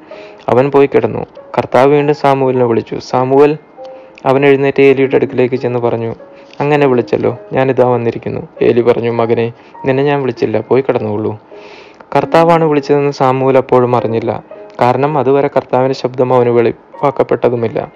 അവൻ 0.49 0.71
പോയി 0.71 0.87
കിടന്നു. 0.87 1.26
കർത്താവ് 1.59 1.88
വീണ്ടും 1.88 2.14
സാമുവലിനെ 2.14 2.64
വിളിച്ചു. 2.64 2.99
സാമുവൽ 2.99 3.59
അവൻ 4.26 4.47
എഴുന്നേറ്റ് 4.47 4.83
ഏലിയുടെ 4.83 5.17
അടുക്കിലേക്ക് 5.17 5.55
ചെന്ന് 5.55 5.79
പറഞ്ഞു 5.79 6.14
അങ്ങനെ 6.61 6.87
വിളിച്ചല്ലോ 6.87 7.38
ഞാനിതാ 7.52 7.88
വന്നിരിക്കുന്നു. 7.88 8.49
ഏലി 8.62 8.81
പറഞ്ഞു 8.81 9.11
മകനെ 9.11 9.52
നിന്നെ 9.85 10.02
ഞാൻ 10.02 10.21
വിളിച്ചില്ല 10.21 10.61
പോയി 10.61 10.83
കിടന്നുകൊള്ളൂ. 10.83 11.38
കർത്താവാണ് 12.17 12.64
വിളിച്ചതെന്ന് 12.64 13.12
സാമുവൽ 13.12 13.57
അപ്പോഴും 13.57 13.97
അറിഞ്ഞില്ല. 13.97 14.45
കാരണം 14.81 15.19
അതുവരെ 15.19 15.50
കർത്താവിന്റെ 15.57 15.95
ശബ്ദം 15.95 16.35
അവന് 16.35 16.49
വെളിവാക്കപ്പെട്ടതുമില്ല. 16.49 17.93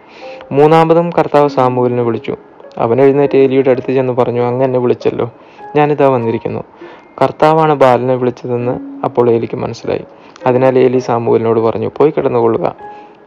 മൂന്നാമതും 0.52 1.10
കർത്താവ് 1.10 1.48
സാമുവലിനെ 1.48 2.02
വിളിച്ചു. 2.02 2.36
അവൻ 2.78 3.02
എഴുന്നേറ്റ് 3.02 3.36
ഏലിയുടെ 3.36 3.70
അടുത്ത് 3.70 3.92
ചെന്ന് 3.92 4.12
പറഞ്ഞു 4.12 4.42
അങ്ങനെ 4.42 4.78
വിളിച്ചല്ലോ 4.78 5.32
ഞാനിതാ 5.76 6.08
വന്നിരിക്കുന്നു. 6.08 6.64
കർത്താവാണ് 7.22 7.74
ബാലനെ 7.74 8.14
വിളിച്ചതെന്ന് 8.14 9.04
അപ്പോൾ 9.04 9.30
ഏലിക്ക് 9.30 9.56
മനസ്സിലായി. 9.56 10.04
അതിനാൽ 10.46 10.78
ഏലി 10.78 10.98
സാമുവലിനോട് 10.98 11.60
പറഞ്ഞു 11.60 11.90
പോയി 11.96 12.10
കിടന്നുകൊള്ളുക. 12.10 12.76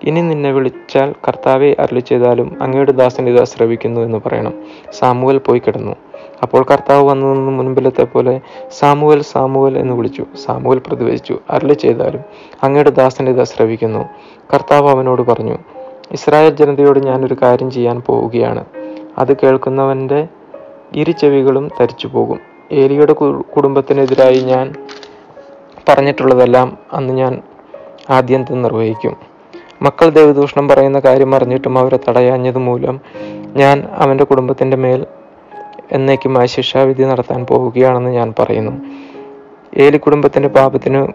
ഇനി 0.04 0.22
നിന്നെ 0.22 0.52
വിളിച്ചാൽ 0.52 1.16
കർത്താവെ 1.28 1.76
അരുളി 1.80 2.00
ചെയ്താലും 2.00 2.58
അങ്ങയുടെ 2.62 2.92
ദാസൻ 2.92 3.30
ഇത് 3.30 3.44
ശ്രവിക്കുന്നു 3.44 4.02
എന്ന് 4.02 4.18
പറയണം. 4.26 4.54
സാമുവൽ 4.92 5.38
പോയി 5.38 5.60
കിടന്നു. 5.60 5.96
അപ്പോൾ 6.44 6.66
കർത്താവ് 6.72 7.04
വന്നതെന്ന് 7.04 7.52
മുൻപിലത്തെ 7.52 8.04
പോലെ 8.04 8.42
സാമുവൽ 8.80 9.22
സാമുവൽ 9.22 9.78
എന്ന് 9.78 9.94
വിളിച്ചു. 9.94 10.26
സാമുവൽ 10.46 10.82
പ്രതിവചിച്ചു 10.88 11.40
അരുളി 11.50 11.74
ചെയ്താലും 11.74 12.22
അങ്ങയുടെ 12.64 12.90
ദാസൻ 12.90 13.30
ഇത് 13.30 13.44
ശ്രവിക്കുന്നു 13.44 14.10
കർത്താവ് 14.54 14.90
അവനോട് 14.90 15.22
പറഞ്ഞു 15.22 15.58
ഇസ്രായേൽ 16.12 16.56
ജനതയോട് 16.56 17.00
ഞാനൊരു 17.00 17.38
കാര്യം 17.42 17.72
ചെയ്യാൻ 17.72 18.02
പോവുകയാണ്. 18.02 18.66
അത് 19.18 19.38
കേൾക്കുന്നവന്റെ 19.38 20.28
ഇരു 20.96 21.12
ചെവികളും 21.12 21.70
തരിച്ചു 21.82 22.08
പോകും 22.08 22.40
ഏലിയുടെ 22.72 23.14
കുടുംബത്തിനെതിരായി 23.14 24.40
ഞാൻ 24.40 24.74
പറഞ്ഞിട്ടുള്ളതെല്ലാം 25.90 26.78
അന്ന് 26.94 27.14
ഞാൻ 27.14 27.42
ആദ്യന്തം 28.10 28.62
നിർവഹിക്കും. 28.62 29.16
മക്കൾ 29.82 30.10
ദേവദൂഷണം 30.10 30.68
പറയുന്ന 30.68 31.00
കാര്യം 31.00 31.36
അറിഞ്ഞിട്ടും 31.36 31.80
അവരെ 31.80 32.00
തടയാഞ്ഞത് 32.10 32.58
മൂലം 32.58 33.02
ഞാൻ 33.56 33.88
അവന്റെ 33.92 34.24
കുടുംബത്തിന്റെ 34.24 34.78
മേൽ 34.78 35.06
എന്നേക്കുമായി 35.92 36.48
ശിക്ഷാവിധി 36.48 37.04
നടത്താൻ 37.04 37.46
പോവുകയാണെന്ന് 37.46 38.10
ഞാൻ 38.10 38.34
പറയുന്നു. 38.40 38.82
ഏലി 39.78 39.98
കുടുംബത്തിന്റെ 39.98 40.50
പാപത്തിന് 40.50 41.08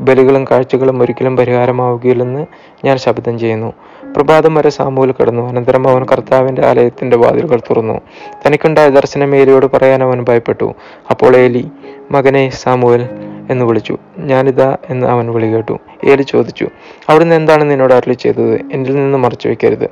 ബലികളും 0.00 0.44
കാഴ്ചകളും 0.44 1.02
ഒരിക്കലും 1.02 1.36
പരിഹാരമാവുകയില്ലെന്ന് 1.36 2.46
ഞാൻ 2.84 2.96
ശബ്ദം 2.96 3.38
ചെയ്യുന്നു. 3.38 3.72
പ്രഭാതം 4.16 4.54
വരെ 4.54 4.70
സാമൂൽ 4.70 5.12
കിടന്നു. 5.12 5.48
അനന്തരം 5.48 5.88
അവൻ 5.88 6.04
കർത്താവിന്റെ 6.04 6.66
ആലയത്തിന്റെ 6.66 7.16
വാതിലുകൾ 7.16 7.60
തുറന്നു. 7.70 8.00
തനിക്കുണ്ടായ 8.46 8.88
ദർശനം 8.88 9.36
ഏലിയോട് 9.36 9.66
പറയാൻ 9.66 10.02
അവൻ 10.02 10.24
ഭയപ്പെട്ടു. 10.28 10.74
അപ്പോൾ 11.10 11.36
ഏലി 11.36 11.70
മകനെ 12.10 12.48
സാമുവൽ 12.48 13.08
എന്ന് 13.50 13.64
വിളിച്ചു. 13.64 13.98
ഞാനിതാ 14.18 14.76
എന്ന് 14.90 15.06
അവൻ 15.06 15.32
വിളി 15.32 15.46
കേട്ടു. 15.46 15.78
ഏലി 16.04 16.22
ചോദിച്ചു 16.22 16.68
അവിടുന്ന് 17.08 17.36
എന്താണ് 17.36 17.70
നിന്നോട് 17.70 17.94
അരുളി 17.94 18.14
ചെയ്തത്? 18.14 18.54
എന്നിൽ 18.72 18.94
നിന്ന് 18.94 19.18
മറച്ചു 19.18 19.48
വയ്ക്കരുത് 19.48 19.90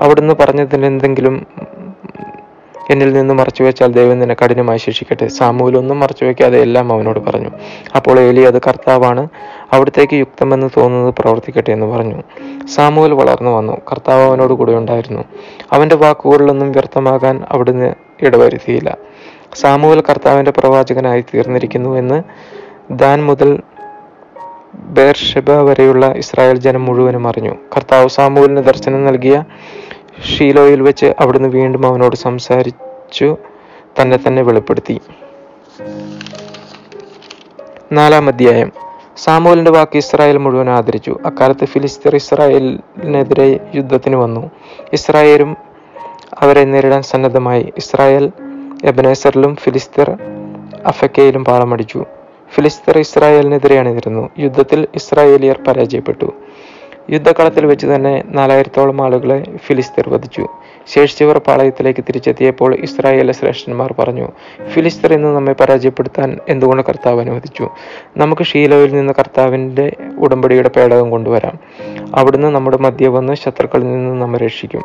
അവിടുന്ന് 0.00 0.34
പറഞ്ഞതിൽ 0.40 0.86
എന്തെങ്കിലും 0.86 1.46
എന്നിൽ 2.90 3.12
നിന്ന് 3.12 3.34
മറച്ചു 3.34 3.62
വെച്ചാൽ 3.62 3.92
ദൈവം 3.92 4.18
നിന്നെ 4.18 4.36
കഠിനമായി 4.44 4.78
ശിക്ഷിക്കട്ടെ. 4.78 5.26
സാമൂൽ 5.26 5.78
ഒന്നും 5.78 6.00
മറച്ചു 6.00 6.24
വെക്കാതെ 6.24 6.58
എല്ലാം 6.60 6.92
അവനോട് 6.92 7.18
പറഞ്ഞു. 7.18 7.50
അപ്പോൾ 7.96 8.20
ഏലി 8.20 8.40
അത് 8.40 8.58
കർത്താവാണ്. 8.58 9.28
അവിടത്തേക്ക് 9.72 10.14
യുക്തമെന്ന് 10.14 10.70
തോന്നുന്നത് 10.76 11.14
പ്രവർത്തിക്കട്ടെ 11.18 11.72
എന്ന് 11.72 11.86
പറഞ്ഞു. 11.86 12.22
സാമുവൽ 12.66 13.12
വളർന്നു 13.12 13.50
വന്നു. 13.50 13.72
കർത്താവ് 13.92 14.22
അവനോട് 14.22 14.52
കൂടെ 14.52 14.72
ഉണ്ടായിരുന്നു. 14.72 15.24
അവന്റെ 15.72 15.96
വാക്കുകളിലൊന്നും 15.96 16.72
വ്യർത്ഥമാകാൻ 16.72 17.44
അവിടുന്ന് 17.48 17.94
ഇടവരുത്തിയില്ല. 18.22 18.96
സാമുവൽ 19.54 20.00
കർത്താവിന്റെ 20.00 20.50
പ്രവാചകനായി 20.50 21.20
തീർന്നിരിക്കുന്നു 21.20 21.96
എന്ന് 21.96 22.22
ദാൻ 22.90 23.24
മുതൽ 23.24 23.60
ബേർഷബ 24.74 25.50
വരെയുള്ള 25.50 26.12
ഇസ്രായേൽ 26.12 26.58
ജനം 26.58 26.84
മുഴുവനും 26.84 27.28
അറിഞ്ഞു. 27.28 27.54
കർത്താവ് 27.76 28.08
സാമൂലിന് 28.08 28.56
ദർശനം 28.56 29.04
നൽകിയ 29.04 29.44
ഷീലോയിൽ 30.24 30.82
വെച്ച് 30.82 31.14
അവിടുന്ന് 31.20 31.48
വീണ്ടും 31.48 31.86
അവനോട് 31.86 32.16
സംസാരിച്ചു. 32.16 33.36
തന്നെ 34.00 34.18
തന്നെ 34.26 34.42
വെളിപ്പെടുത്തി. 34.42 35.00
നാലാം 37.92 38.28
അധ്യായം. 38.28 38.91
സാമൂലിന്റെ 39.24 39.70
വാക്ക് 39.70 39.96
ഇസ്രായേൽ 39.96 40.36
മുഴുവൻ 40.36 40.70
ആദരിച്ചു. 40.70 41.18
അക്കാലത്ത് 41.26 41.64
ഫിലിസ്തീർ 41.64 42.14
ഇസ്രായേലിനെതിരെ 42.14 43.60
യുദ്ധത്തിന് 43.74 44.16
വന്നു. 44.16 44.50
ഇസ്രായേലും 44.92 45.56
അവരെ 46.38 46.64
നേരിടാൻ 46.64 47.02
സന്നദ്ധമായി. 47.02 47.72
ഇസ്രായേൽ 47.76 48.32
എബനേസറിലും 48.84 49.56
ഫിലിസ്തീർ 49.56 50.10
അഫക്കയിലും 50.86 51.44
പാളമടിച്ചു. 51.44 52.04
ഫിലിസ്തീർ 52.54 52.98
ഇസ്രായേലിനെതിരെ 52.98 53.78
അണിനിരുന്നു 53.78 54.28
യുദ്ധത്തിൽ 54.38 54.86
ഇസ്രായേലിയർ 54.94 55.58
പരാജയപ്പെട്ടു. 55.66 56.32
യുദ്ധകളത്തിൽ 57.10 57.66
വെച്ച് 57.66 57.86
തന്നെ 57.86 58.22
നാലായിരത്തോളം 58.26 59.02
ആളുകളെ 59.02 59.44
ഫിലിസ്തീർ 59.56 60.08
വധിച്ചു. 60.08 60.46
ശേഷിച്ചവർ 60.86 61.38
പാളയത്തിലേക്ക് 61.38 62.04
തിരിച്ചെത്തിയപ്പോൾ 62.08 62.74
ഇസ്രായേലിലെ 62.74 63.32
ശ്രേഷ്ഠന്മാർ 63.32 63.94
പറഞ്ഞു 63.98 64.28
ഫിലിസ്തീർ 64.68 65.12
ഇന്ന് 65.12 65.28
നമ്മെ 65.28 65.52
പരാജയപ്പെടുത്താൻ 65.52 66.38
എന്തുകൊണ്ട് 66.48 66.82
കർത്താവ് 66.82 67.20
അനുവദിച്ചു? 67.20 67.68
നമുക്ക് 68.16 68.42
ഷീലോയിൽ 68.42 68.94
നിന്ന് 68.94 69.12
കർത്താവിന്റെ 69.18 69.92
ഉടമ്പടിയുടെ 70.18 70.68
പേടകം 70.68 71.10
കൊണ്ടുവരാം. 71.10 71.58
അവിടുന്ന് 72.14 72.48
നമ്മുടെ 72.48 72.76
മധ്യ 72.76 73.08
വന്ന് 73.08 73.32
ശത്രുക്കളിൽ 73.32 73.84
നിന്ന് 73.84 74.22
നമ്മെ 74.22 74.38
രക്ഷിക്കും. 74.38 74.82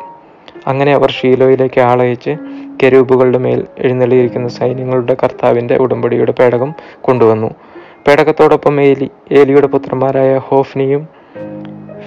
അങ്ങനെ 0.66 0.94
അവർ 0.94 1.10
ഷീലോയിലേക്ക് 1.10 1.80
ആളയച്ച് 1.80 2.36
കെരൂബുകളുടെ 2.82 3.38
മേൽ 3.38 3.66
എഴുന്നള്ളിയിരിക്കുന്ന 3.78 4.48
സൈന്യങ്ങളുടെ 4.48 5.16
കർത്താവിന്റെ 5.22 5.76
ഉടമ്പടിയുടെ 5.76 6.32
പേടകം 6.32 6.74
കൊണ്ടുവന്നു. 7.00 7.50
പേടകത്തോടൊപ്പം 8.06 8.80
ഏലി 8.80 9.10
ഏലിയുടെ 9.32 9.66
പുത്രന്മാരായ 9.66 10.38
ഹോഫ്നിയും 10.38 11.17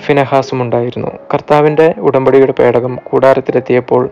ഫിനഹാസും 0.01 0.62
ഉണ്ടായിരുന്നു 0.62 1.08
കർത്താവിന്റെ 1.34 1.93
ഉടമ്പടിയുടെ 1.98 2.51
പേടകം 2.51 3.00
കൂടാരത്തിലെത്തിയപ്പോൾ 3.03 4.10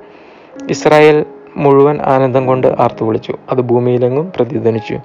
ഇസ്രായേൽ 0.69 1.25
മുഴുവൻ 1.55 2.01
ആനന്ദം 2.01 2.45
കൊണ്ട് 2.45 2.67
ആർത്തു 2.67 3.03
വിളിച്ചു. 3.03 3.37
അത് 3.49 3.61
ഭൂമിയിലെങ്ങും 3.61 4.31
പ്രതിധ്വനിച്ചു. 4.35 4.99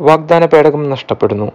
വാഗ്ദാന 0.00 0.46
പേടകം 0.46 0.90
നഷ്ടപ്പെടുന്നു. 0.90 1.52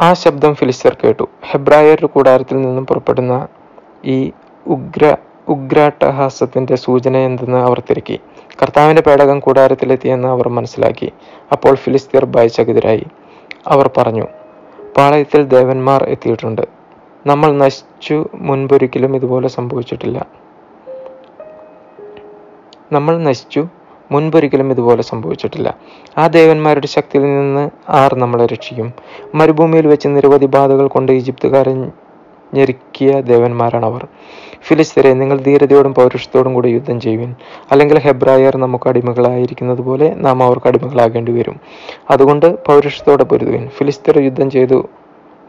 ആ 0.00 0.12
ശബ്ദം 0.12 0.54
ഫിലിസ്തർ 0.54 0.96
കേട്ടു. 1.04 1.28
ഹെബ്രായരുടെ 1.50 2.06
കൂടാരത്തിൽ 2.06 2.56
നിന്നും 2.60 2.86
പുറപ്പെടുന്ന 2.86 3.48
ഈ 4.04 4.32
ഉഗ്ര 4.66 5.16
ഉഗ്രാട്ടഹാസത്തിന്റെ 5.48 6.74
സൂചന 6.74 7.16
എന്തെന്ന് 7.16 7.58
അവർ 7.58 7.82
തിരക്കി. 7.90 8.20
കർത്താവിന്റെ 8.62 9.02
പേടകം 9.02 9.40
കൂടാരത്തിലെത്തിയെന്ന് 9.40 10.28
അവർ 10.28 10.48
മനസ്സിലാക്കി. 10.48 11.12
അപ്പോൾ 11.52 11.74
ഫിലിസ്തീർ 11.74 12.24
ഭയചകിതരായി. 12.24 13.04
അവർ 13.66 13.90
പറഞ്ഞു 13.96 14.26
പാളയത്തിൽ 14.98 15.42
ദേവന്മാർ 15.42 16.04
എത്തിയിട്ടുണ്ട്. 16.04 16.62
നമ്മൾ 17.26 17.52
നശിച്ചു 17.52 18.28
മുൻപൊരിക്കലും 18.34 19.16
ഇതുപോലെ 19.16 19.48
സംഭവിച്ചിട്ടില്ല. 19.48 20.26
നമ്മൾ 22.92 23.18
നശിച്ചു 23.18 23.68
മുൻപൊരിക്കലും 24.12 24.70
ഇതുപോലെ 24.70 25.02
സംഭവിച്ചിട്ടില്ല. 25.02 25.76
ആ 26.18 26.26
ദേവന്മാരുടെ 26.26 26.86
ശക്തിയിൽ 26.86 27.24
നിന്ന് 27.24 27.70
ആർ 27.88 28.14
നമ്മളെ 28.14 28.46
രക്ഷിക്കും. 28.46 28.92
മരുഭൂമിയിൽ 29.34 29.86
വെച്ച് 29.86 30.08
നിരവധി 30.08 30.46
ബാധകൾ 30.46 30.88
കൊണ്ട് 30.88 31.12
ഈജിപ്തുകാരൻ 31.12 31.90
ഞെരുക്കിയ 32.54 33.20
അവർ 33.84 34.06
ഫിലിസ്തരെ 34.68 35.12
നിങ്ങൾ 35.12 35.38
ധീരതയോടും 35.38 35.94
പൗരുഷത്തോടും 35.94 36.54
കൂടി 36.54 36.68
യുദ്ധം 36.68 37.00
ചെയ്യുവിൻ. 37.00 37.34
അല്ലെങ്കിൽ 37.70 37.98
ഹെബ്രായർ 37.98 38.56
നമുക്ക് 38.56 38.88
അടിമകളായിരിക്കുന്നത് 38.88 39.78
പോലെ 39.78 40.14
നാം 40.14 40.42
അവർക്ക് 40.42 40.66
അടിമകളാകേണ്ടി 40.66 41.32
വരും. 41.32 41.60
അതുകൊണ്ട് 42.10 42.64
പൗരുഷത്തോടെ 42.64 43.24
പൊരുതുവിൻ. 43.24 43.68
ഫിലിസ്തർ 43.68 44.18
യുദ്ധം 44.18 44.50
ചെയ്തു 44.50 44.88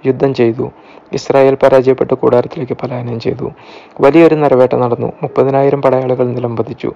യുദ്ധം 0.05 0.33
ചെയ്തു. 0.33 0.71
ഇസ്രായേൽ 1.13 1.55
പരാജയപ്പെട്ട് 1.63 2.13
കൂടാരത്തിലേക്ക് 2.13 2.73
പലായനം 2.73 3.19
ചെയ്തു. 3.19 3.51
വലിയൊരു 4.01 4.35
നിറവേട്ട 4.35 4.75
നടന്നു. 4.75 5.13
മുപ്പതിനായിരം 5.23 5.81
പടയാളികൾ 5.81 6.27
നിലംപതിച്ചു 6.27 6.91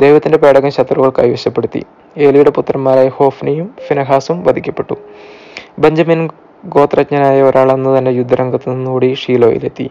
ദൈവത്തിന്റെ 0.00 0.38
പേടകം 0.38 0.70
ശത്രുക്കൾ 0.70 1.10
കൈവശപ്പെടുത്തി. 1.10 1.82
ഏലിയുടെ 2.18 2.50
പുത്രന്മാരായ 2.50 3.08
ഹോഫ്നിയും 3.08 3.74
ഫിനഹാസും 3.88 4.42
വധിക്കപ്പെട്ടു. 4.42 4.94
ബെഞ്ചമിൻ 5.78 6.28
ഗോത്രജ്ഞനായ 6.66 7.42
ഒരാൾ 7.42 7.72
അന്ന് 7.72 7.98
തന്നെ 7.98 8.10
യുദ്ധരംഗത്ത് 8.10 8.70
നിന്നോടി 8.70 9.14
ഷീലോയിലെത്തി. 9.14 9.90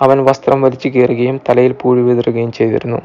അവൻ 0.00 0.24
വസ്ത്രം 0.24 0.62
വലിച്ചു 0.62 0.88
കീറുകയും 0.88 1.40
തലയിൽ 1.48 1.72
പൂഴി 1.72 2.00
വിതറുകയും 2.00 2.52
ചെയ്തിരുന്നു. 2.52 3.00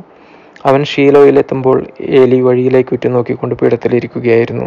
അവൻ 0.66 0.84
ഷീലോയിലെത്തുമ്പോൾ 0.84 1.88
ഏലി 2.02 2.42
വഴിയിലേക്ക് 2.42 2.90
ഉറ്റുനോക്കിക്കൊണ്ട് 2.94 3.56
പീഠത്തിലിരിക്കുകയായിരുന്നു. 3.56 4.66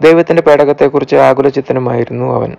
ദൈവത്തിന്റെ 0.00 0.42
പേടകത്തെക്കുറിച്ച് 0.42 1.16
ആകുലചിത്തനുമായിരുന്നു 1.16 2.34
അവൻ. 2.34 2.56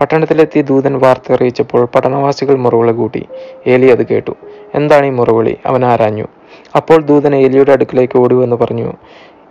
പട്ടണത്തിലെത്തി 0.00 0.60
ദൂതൻ 0.60 0.98
വാർത്ത 0.98 1.32
അറിയിച്ചപ്പോൾ 1.32 1.84
പട്ടണവാസികൾ 1.84 2.54
മുറവിളി 2.54 2.92
കൂട്ടി. 2.92 3.26
ഏലി 3.66 3.86
അത് 3.86 4.06
കേട്ടു. 4.06 4.32
എന്താണ് 4.74 5.06
ഈ 5.06 5.10
മുറവിളി 5.10 5.56
അവൻ 5.66 5.84
ആരാഞ്ഞു. 5.84 6.26
അപ്പോൾ 6.76 7.02
ദൂതൻ 7.02 7.34
ഏലിയുടെ 7.34 7.72
അടുക്കിലേക്ക് 7.72 8.18
എന്ന് 8.44 8.56
പറഞ്ഞു 8.56 8.92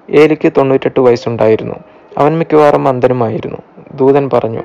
ഏലിക്ക് 0.09 0.51
തൊണ്ണൂറ്റെട്ട് 0.57 0.99
വയസ്സുണ്ടായിരുന്നു. 0.99 1.75
അവൻ 2.17 2.37
മിക്കവാറും 2.37 2.87
അന്ധനുമായിരുന്നു 2.87 3.57
ദൂതൻ 3.95 4.29
പറഞ്ഞു 4.33 4.59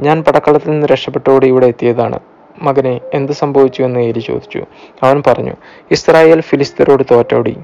ഞാൻ 0.00 0.24
പടക്കളത്തിൽ 0.24 0.70
നിന്ന് 0.70 0.86
രക്ഷപ്പെട്ടോടെ 0.86 1.46
ഇവിടെ 1.46 1.66
എത്തിയതാണ്. 1.66 2.18
മകനെ 2.62 3.00
എന്ത് 3.14 3.32
സംഭവിച്ചു 3.32 3.82
എന്ന് 3.82 4.00
ഏലി 4.00 4.18
ചോദിച്ചു. 4.18 4.64
അവൻ 5.02 5.22
പറഞ്ഞു 5.26 5.52
ഇസ്രായേൽ 5.90 6.40
ഫിലിസ്തീനോട് 6.40 7.02
തോറ്റോടി. 7.10 7.56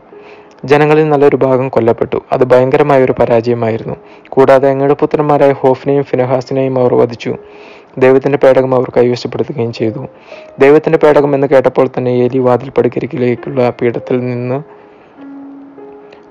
ജനങ്ങളിൽ 0.65 1.09
നല്ലൊരു 1.09 1.37
ഭാഗം 1.37 1.69
കൊല്ലപ്പെട്ടു. 1.69 2.25
അത് 2.33 2.45
ഭയങ്കരമായ 2.45 3.05
ഒരു 3.05 3.13
പരാജയമായിരുന്നു. 3.13 3.97
കൂടാതെ 4.29 4.71
അങ്ങയുടെ 4.71 4.95
പുത്രന്മാരായ 4.95 5.53
ഹോഫിനെയും 5.53 6.05
ഫിനഹാസിനെയും 6.05 6.79
അവർ 6.79 6.95
വധിച്ചു. 6.95 7.37
ദൈവത്തിന്റെ 7.99 8.39
പേടകം 8.39 8.75
അവർ 8.75 8.93
കൈവശപ്പെടുത്തുകയും 8.97 9.73
ചെയ്തു. 9.73 10.07
ദൈവത്തിന്റെ 10.59 10.99
പേടകം 10.99 11.35
എന്ന് 11.35 11.47
കേട്ടപ്പോൾ 11.47 11.89
തന്നെ 11.99 12.11
ഏലി 12.11 12.39
വാതിൽ 12.39 12.71
പടിക്കരികിലേക്കുള്ള 12.71 13.71
പീഠത്തിൽ 13.71 14.21
നിന്ന് 14.21 14.63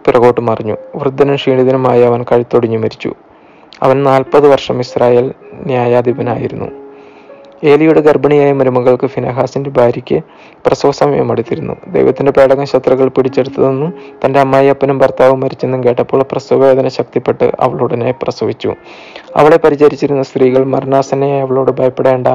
പിറകോട്ട് 0.05 0.41
മറിഞ്ഞു. 0.41 0.75
വൃദ്ധനും 0.95 1.35
ക്ഷീണിതനുമായ 1.35 2.03
അവൻ 2.03 2.25
കഴുത്തൊടിഞ്ഞു 2.31 2.77
മരിച്ചു. 2.77 3.13
അവൻ 3.83 4.03
നാൽപ്പത് 4.03 4.47
വർഷം 4.47 4.79
ഇസ്രായേൽ 4.79 5.33
ന്യായാധിപനായിരുന്നു. 5.53 6.65
ഏലിയുടെ 7.63 8.01
ഗർഭിണിയായ 8.01 8.53
മരുമകൾക്ക് 8.53 9.07
ഫിനഹാസിന്റെ 9.07 9.69
ഭാര്യയ്ക്ക് 9.69 10.23
പ്രസവ 10.65 10.91
സമയം 10.91 11.31
അടുത്തിരുന്നു. 11.31 11.73
ദൈവത്തിന്റെ 11.87 12.31
പേടകം 12.31 12.65
ശത്രുക്കൾ 12.65 13.07
പിടിച്ചെടുത്തതെന്നും 13.07 13.93
തന്റെ 14.25 14.39
അമ്മായിയപ്പനും 14.39 14.97
ഭർത്താവും 14.97 15.39
മരിച്ചെന്നും 15.39 15.83
കേട്ടപ്പോൾ 15.83 16.25
പ്രസവവേദന 16.31 16.87
ശക്തിപ്പെട്ട് 16.87 17.51
അവളുടനെ 17.59 18.11
പ്രസവിച്ചു. 18.11 18.73
അവളെ 19.35 19.57
പരിചരിച്ചിരുന്ന 19.57 20.23
സ്ത്രീകൾ 20.23 20.63
മരണാസനെ 20.63 21.41
അവളോട് 21.41 21.71
ഭയപ്പെടേണ്ട 21.71 22.27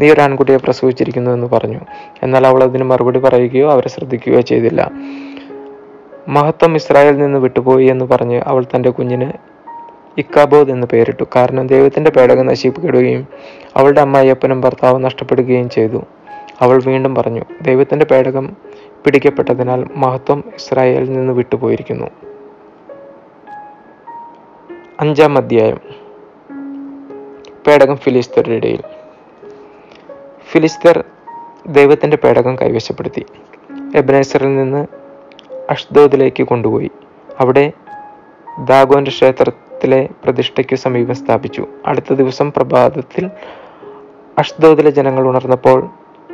നീ 0.00 0.12
ഒരു 0.12 0.20
ആൺകുട്ടിയെ 0.20 0.56
പ്രസവിച്ചിരിക്കുന്നു 0.56 1.30
എന്ന് 1.30 1.46
പറഞ്ഞു. 1.46 1.80
എന്നാൽ 2.22 2.46
അവൾ 2.46 2.64
അതിന് 2.64 2.84
മറുപടി 2.84 3.18
പറയുകയോ 3.18 3.72
അവരെ 3.72 3.88
ശ്രദ്ധിക്കുകയോ 3.88 4.40
ചെയ്തില്ല. 4.40 4.90
മഹത്വം 6.28 6.74
ഇസ്രായേലിൽ 6.74 7.18
നിന്ന് 7.18 7.38
വിട്ടുപോയി 7.38 7.86
എന്ന് 7.86 8.04
പറഞ്ഞ് 8.04 8.40
അവൾ 8.46 8.64
തന്റെ 8.76 8.90
കുഞ്ഞിന് 8.90 9.55
ഇക്കാബോദ് 10.18 10.70
എന്ന് 10.70 10.86
പേരിട്ടു. 10.86 11.24
കാരണം 11.36 11.66
ദൈവത്തിന്റെ 11.66 12.10
പേടകം 12.10 12.46
നശിപ്പിക്കപ്പെടുകയും 12.46 13.28
അവളുടെ 13.76 14.00
അമ്മായിയപ്പനും 14.00 14.60
ഭർത്താവും 14.60 15.02
നഷ്ടപ്പെടുകയും 15.02 15.70
ചെയ്തു. 15.70 16.02
അവൾ 16.60 16.82
വീണ്ടും 16.86 17.14
പറഞ്ഞു 17.14 17.42
ദൈവത്തിന്റെ 17.62 18.06
പേടകം 18.06 18.56
പിടിക്കപ്പെട്ടതിനാൽ 19.04 19.86
മഹത്വം 19.96 20.44
ഇസ്രായേലിൽ 20.54 21.12
നിന്ന് 21.12 21.32
വിട്ടുപോയിരിക്കുന്നു. 21.32 22.06
അഞ്ചാം 25.00 25.36
അധ്യായം. 25.36 25.80
പേടകം 27.66 27.96
ഫിലിസ്തരുടെ 27.96 28.54
ഇടയിൽ. 28.54 28.82
ഫിലിസ്തർ 30.50 31.04
ദൈവത്തിന്റെ 31.66 32.16
പേടകം 32.16 32.56
കൈവശപ്പെടുത്തി. 32.56 33.26
എബ്നേസറിൽ 33.96 34.56
നിന്ന് 34.56 34.86
അഷ്ദോദിലേക്ക് 35.70 36.42
കൊണ്ടുപോയി. 36.42 36.90
അവിടെ 37.38 37.72
ദാഗോന്റെ 38.64 39.10
ക്ഷേത്രത്തിലെ 39.76 40.08
പ്രതിഷ്ഠയ്ക്ക് 40.24 40.76
സമീപം 40.76 41.14
സ്ഥാപിച്ചു. 41.14 41.66
അടുത്ത 41.86 42.12
ദിവസം 42.12 42.52
പ്രഭാതത്തിൽ 42.56 43.30
അഷ്ദോദിലെ 44.38 44.90
ജനങ്ങൾ 44.90 45.28
ഉണർന്നപ്പോൾ 45.28 45.78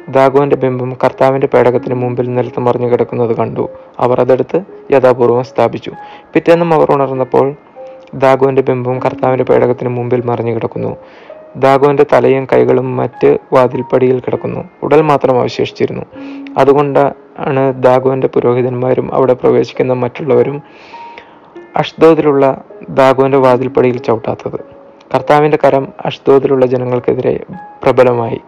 ദാഗോന്റെ 0.09 0.57
ബിംബം 0.57 0.91
കർത്താവിന്റെ 1.05 1.47
പേടകത്തിന് 1.47 1.95
മുമ്പിൽ 1.95 2.27
നിലത്ത് 2.35 2.61
മറിഞ്ഞു 2.61 2.89
കിടക്കുന്നത് 2.89 3.37
കണ്ടു. 3.37 3.69
അവർ 4.01 4.21
അതെടുത്ത് 4.21 4.59
യഥാപൂർവം 4.93 5.45
സ്ഥാപിച്ചു. 5.45 5.93
പിറ്റേന്നും 6.35 6.75
അവർ 6.75 6.93
ഉണർന്നപ്പോൾ 6.93 7.55
ദാഗോന്റെ 8.15 8.63
ബിംബം 8.63 8.99
കർത്താവിന്റെ 8.99 9.45
പേടകത്തിന് 9.45 9.89
മുമ്പിൽ 9.89 10.23
മറിഞ്ഞു 10.25 10.53
കിടക്കുന്നു. 10.53 10.97
ദാഗോന്റെ 11.57 12.07
തലയും 12.13 12.45
കൈകളും 12.53 12.97
മറ്റ് 12.97 13.39
വാതിൽപ്പടിയിൽ 13.53 14.21
കിടക്കുന്നു. 14.21 14.65
ഉടൽ 14.83 15.03
മാത്രം 15.03 15.41
അവശേഷിച്ചിരുന്നു. 15.41 16.05
അതുകൊണ്ടാണ് 16.59 17.83
ദാഗോന്റെ 17.83 18.29
പുരോഹിതന്മാരും 18.29 19.15
അവിടെ 19.15 19.33
പ്രവേശിക്കുന്ന 19.33 19.93
മറ്റുള്ളവരും 19.93 20.63
അഷ്ദോദിലുള്ള 21.77 22.65
ദാഗോന്റെ 22.89 23.39
വാതിൽപ്പടിയിൽ 23.39 23.99
ചവിട്ടാത്തത്. 23.99 24.61
കർത്താവിന്റെ 25.15 25.59
കരം 25.65 25.89
അഷ്ദോദിലുള്ള 26.07 26.67
ജനങ്ങൾക്കെതിരെ 26.67 27.41
പ്രബലമായി. 27.83 28.41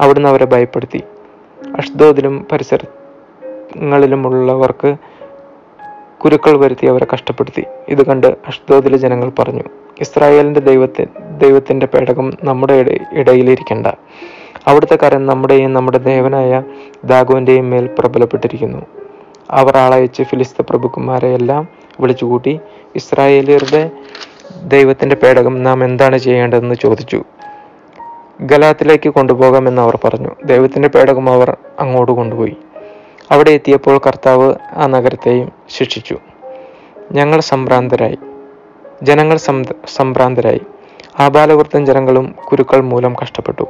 അവിടുന്ന് 0.00 0.28
അവരെ 0.28 0.44
ഭയപ്പെടുത്തി. 0.44 1.02
അഷ്ദോദിലും 1.76 2.46
പരിസരങ്ങളിലുമുള്ളവർക്ക് 2.52 4.96
കുരുക്കൾ 6.24 6.56
വരുത്തി 6.56 6.86
അവരെ 6.86 7.06
കഷ്ടപ്പെടുത്തി. 7.14 7.64
ഇത് 7.88 8.06
കണ്ട് 8.06 8.26
അഷ്ദോദിലെ 8.26 8.96
ജനങ്ങൾ 8.96 9.32
പറഞ്ഞു 9.38 9.62
ഇസ്രായേലിന്റെ 10.00 10.60
ദൈവത്തെ 10.60 11.06
ദൈവത്തിന്റെ 11.38 11.86
പേടകം 11.86 12.32
നമ്മുടെ 12.44 12.72
ഇട 12.72 12.98
ഇടയിലിരിക്കണ്ട. 13.12 13.86
അവിടുത്തെ 14.66 14.96
കരം 14.96 15.26
നമ്മുടെയും 15.26 15.72
നമ്മുടെ 15.72 15.98
ദേവനായ 15.98 16.62
ദാഗോന്റെയും 17.04 17.70
മേൽ 17.70 17.90
പ്രബലപ്പെട്ടിരിക്കുന്നു. 17.98 18.86
അവർ 19.50 19.76
ആളയച്ച് 19.76 20.22
ഫിലിസ്ത 20.22 20.62
പ്രഭുക്കന്മാരെ 20.70 21.28
എല്ലാം 21.28 21.68
വിളിച്ചുകൂട്ടി 22.00 22.60
ഇസ്രായേലിയരുടെ 22.96 23.90
ദൈവത്തിന്റെ 24.62 25.16
പേടകം 25.16 25.62
നാം 25.62 25.84
എന്താണ് 25.84 26.18
ചെയ്യേണ്ടതെന്ന് 26.18 26.74
ചോദിച്ചു. 26.74 27.24
ഗലാത്തിലേക്ക് 28.40 29.08
കൊണ്ടുപോകാമെന്ന് 29.08 29.82
അവർ 29.82 29.98
പറഞ്ഞു. 30.04 30.28
ദൈവത്തിന്റെ 30.44 30.88
പേടകം 30.88 31.30
അവർ 31.30 31.56
അങ്ങോട്ട് 31.78 32.12
കൊണ്ടുപോയി. 32.12 32.56
അവിടെ 33.30 33.50
എത്തിയപ്പോൾ 33.50 34.00
കർത്താവ് 34.06 34.54
ആ 34.76 34.86
നഗരത്തെയും 34.86 35.52
ശിക്ഷിച്ചു. 35.68 36.18
ഞങ്ങൾ 37.12 37.40
സംഭ്രാന്തരായി. 37.40 38.18
ജനങ്ങൾ 39.02 39.36
സംഭ്രാന്തരായി. 39.86 40.60
ആബാലവൃത്തം 41.20 41.86
ജനങ്ങളും 41.86 42.34
കുരുക്കൾ 42.50 42.80
മൂലം 42.80 43.16
കഷ്ടപ്പെട്ടു. 43.22 43.66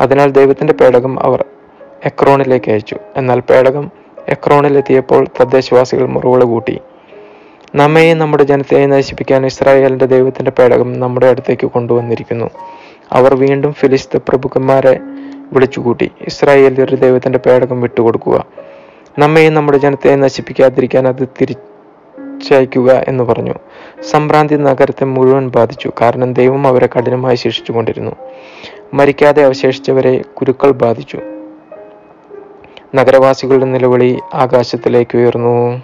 അതിനാൽ 0.00 0.30
ദൈവത്തിന്റെ 0.30 0.72
പേടകം 0.72 1.22
അവർ 1.22 1.44
എക്രോണിലേക്ക് 2.04 2.70
അയച്ചു. 2.70 2.96
എന്നാൽ 3.16 3.40
പേടകം 3.40 3.90
എക്രോണിലെത്തിയപ്പോൾ 4.28 5.26
തദ്ദേശവാസികൾ 5.40 6.06
മുറിവുകൾ 6.06 6.44
കൂട്ടി. 6.44 6.78
നമ്മയെയും 7.74 8.18
നമ്മുടെ 8.18 8.44
ജനത്തെയും 8.44 8.90
നശിപ്പിക്കാൻ 8.90 9.46
ഇസ്രായേലിന്റെ 9.46 10.06
ദൈവത്തിന്റെ 10.06 10.50
പേടകം 10.50 11.00
നമ്മുടെ 11.00 11.26
അടുത്തേക്ക് 11.26 11.66
കൊണ്ടുവന്നിരിക്കുന്നു. 11.66 12.50
അവർ 13.12 13.34
വീണ്ടും 13.34 13.72
ഫിലിസ്ത 13.72 14.16
പ്രഭുക്കന്മാരെ 14.16 15.00
വിളിച്ചുകൂട്ടി. 15.52 16.10
ഇസ്രായേലിന്റെ 16.20 16.84
ദൈവത്തിന്റെ 16.84 17.38
പേടകം 17.38 17.80
വിട്ടുകൊടുക്കുക. 17.80 18.44
നമ്മയെയും 19.18 19.54
നമ്മുടെ 19.54 19.78
ജനത്തെ 19.78 20.16
നശിപ്പിക്കാതിരിക്കാൻ 20.16 21.08
അത് 21.08 21.28
തിരിച്ചയക്കുക 21.40 23.04
എന്ന് 23.08 23.24
പറഞ്ഞു. 23.24 23.54
സംഭ്രാന്തി 24.10 24.54
നഗരത്തെ 24.54 25.04
മുഴുവൻ 25.04 25.48
ബാധിച്ചു. 25.48 25.90
കാരണം 26.00 26.32
ദൈവം 26.32 26.66
അവരെ 26.66 26.88
കഠിനമായി 26.98 27.36
ശിക്ഷിച്ചുകൊണ്ടിരുന്നു. 27.36 28.16
മരിക്കാതെ 28.94 29.44
അവശേഷിച്ചവരെ 29.44 30.22
കുരുക്കൾ 30.22 30.70
ബാധിച്ചു. 30.70 31.18
നഗരവാസികളുടെ 32.94 33.64
നിലവിളി 33.64 34.18
ആകാശത്തിലേക്ക് 34.34 35.18
ഉയർന്നു. 35.18 35.82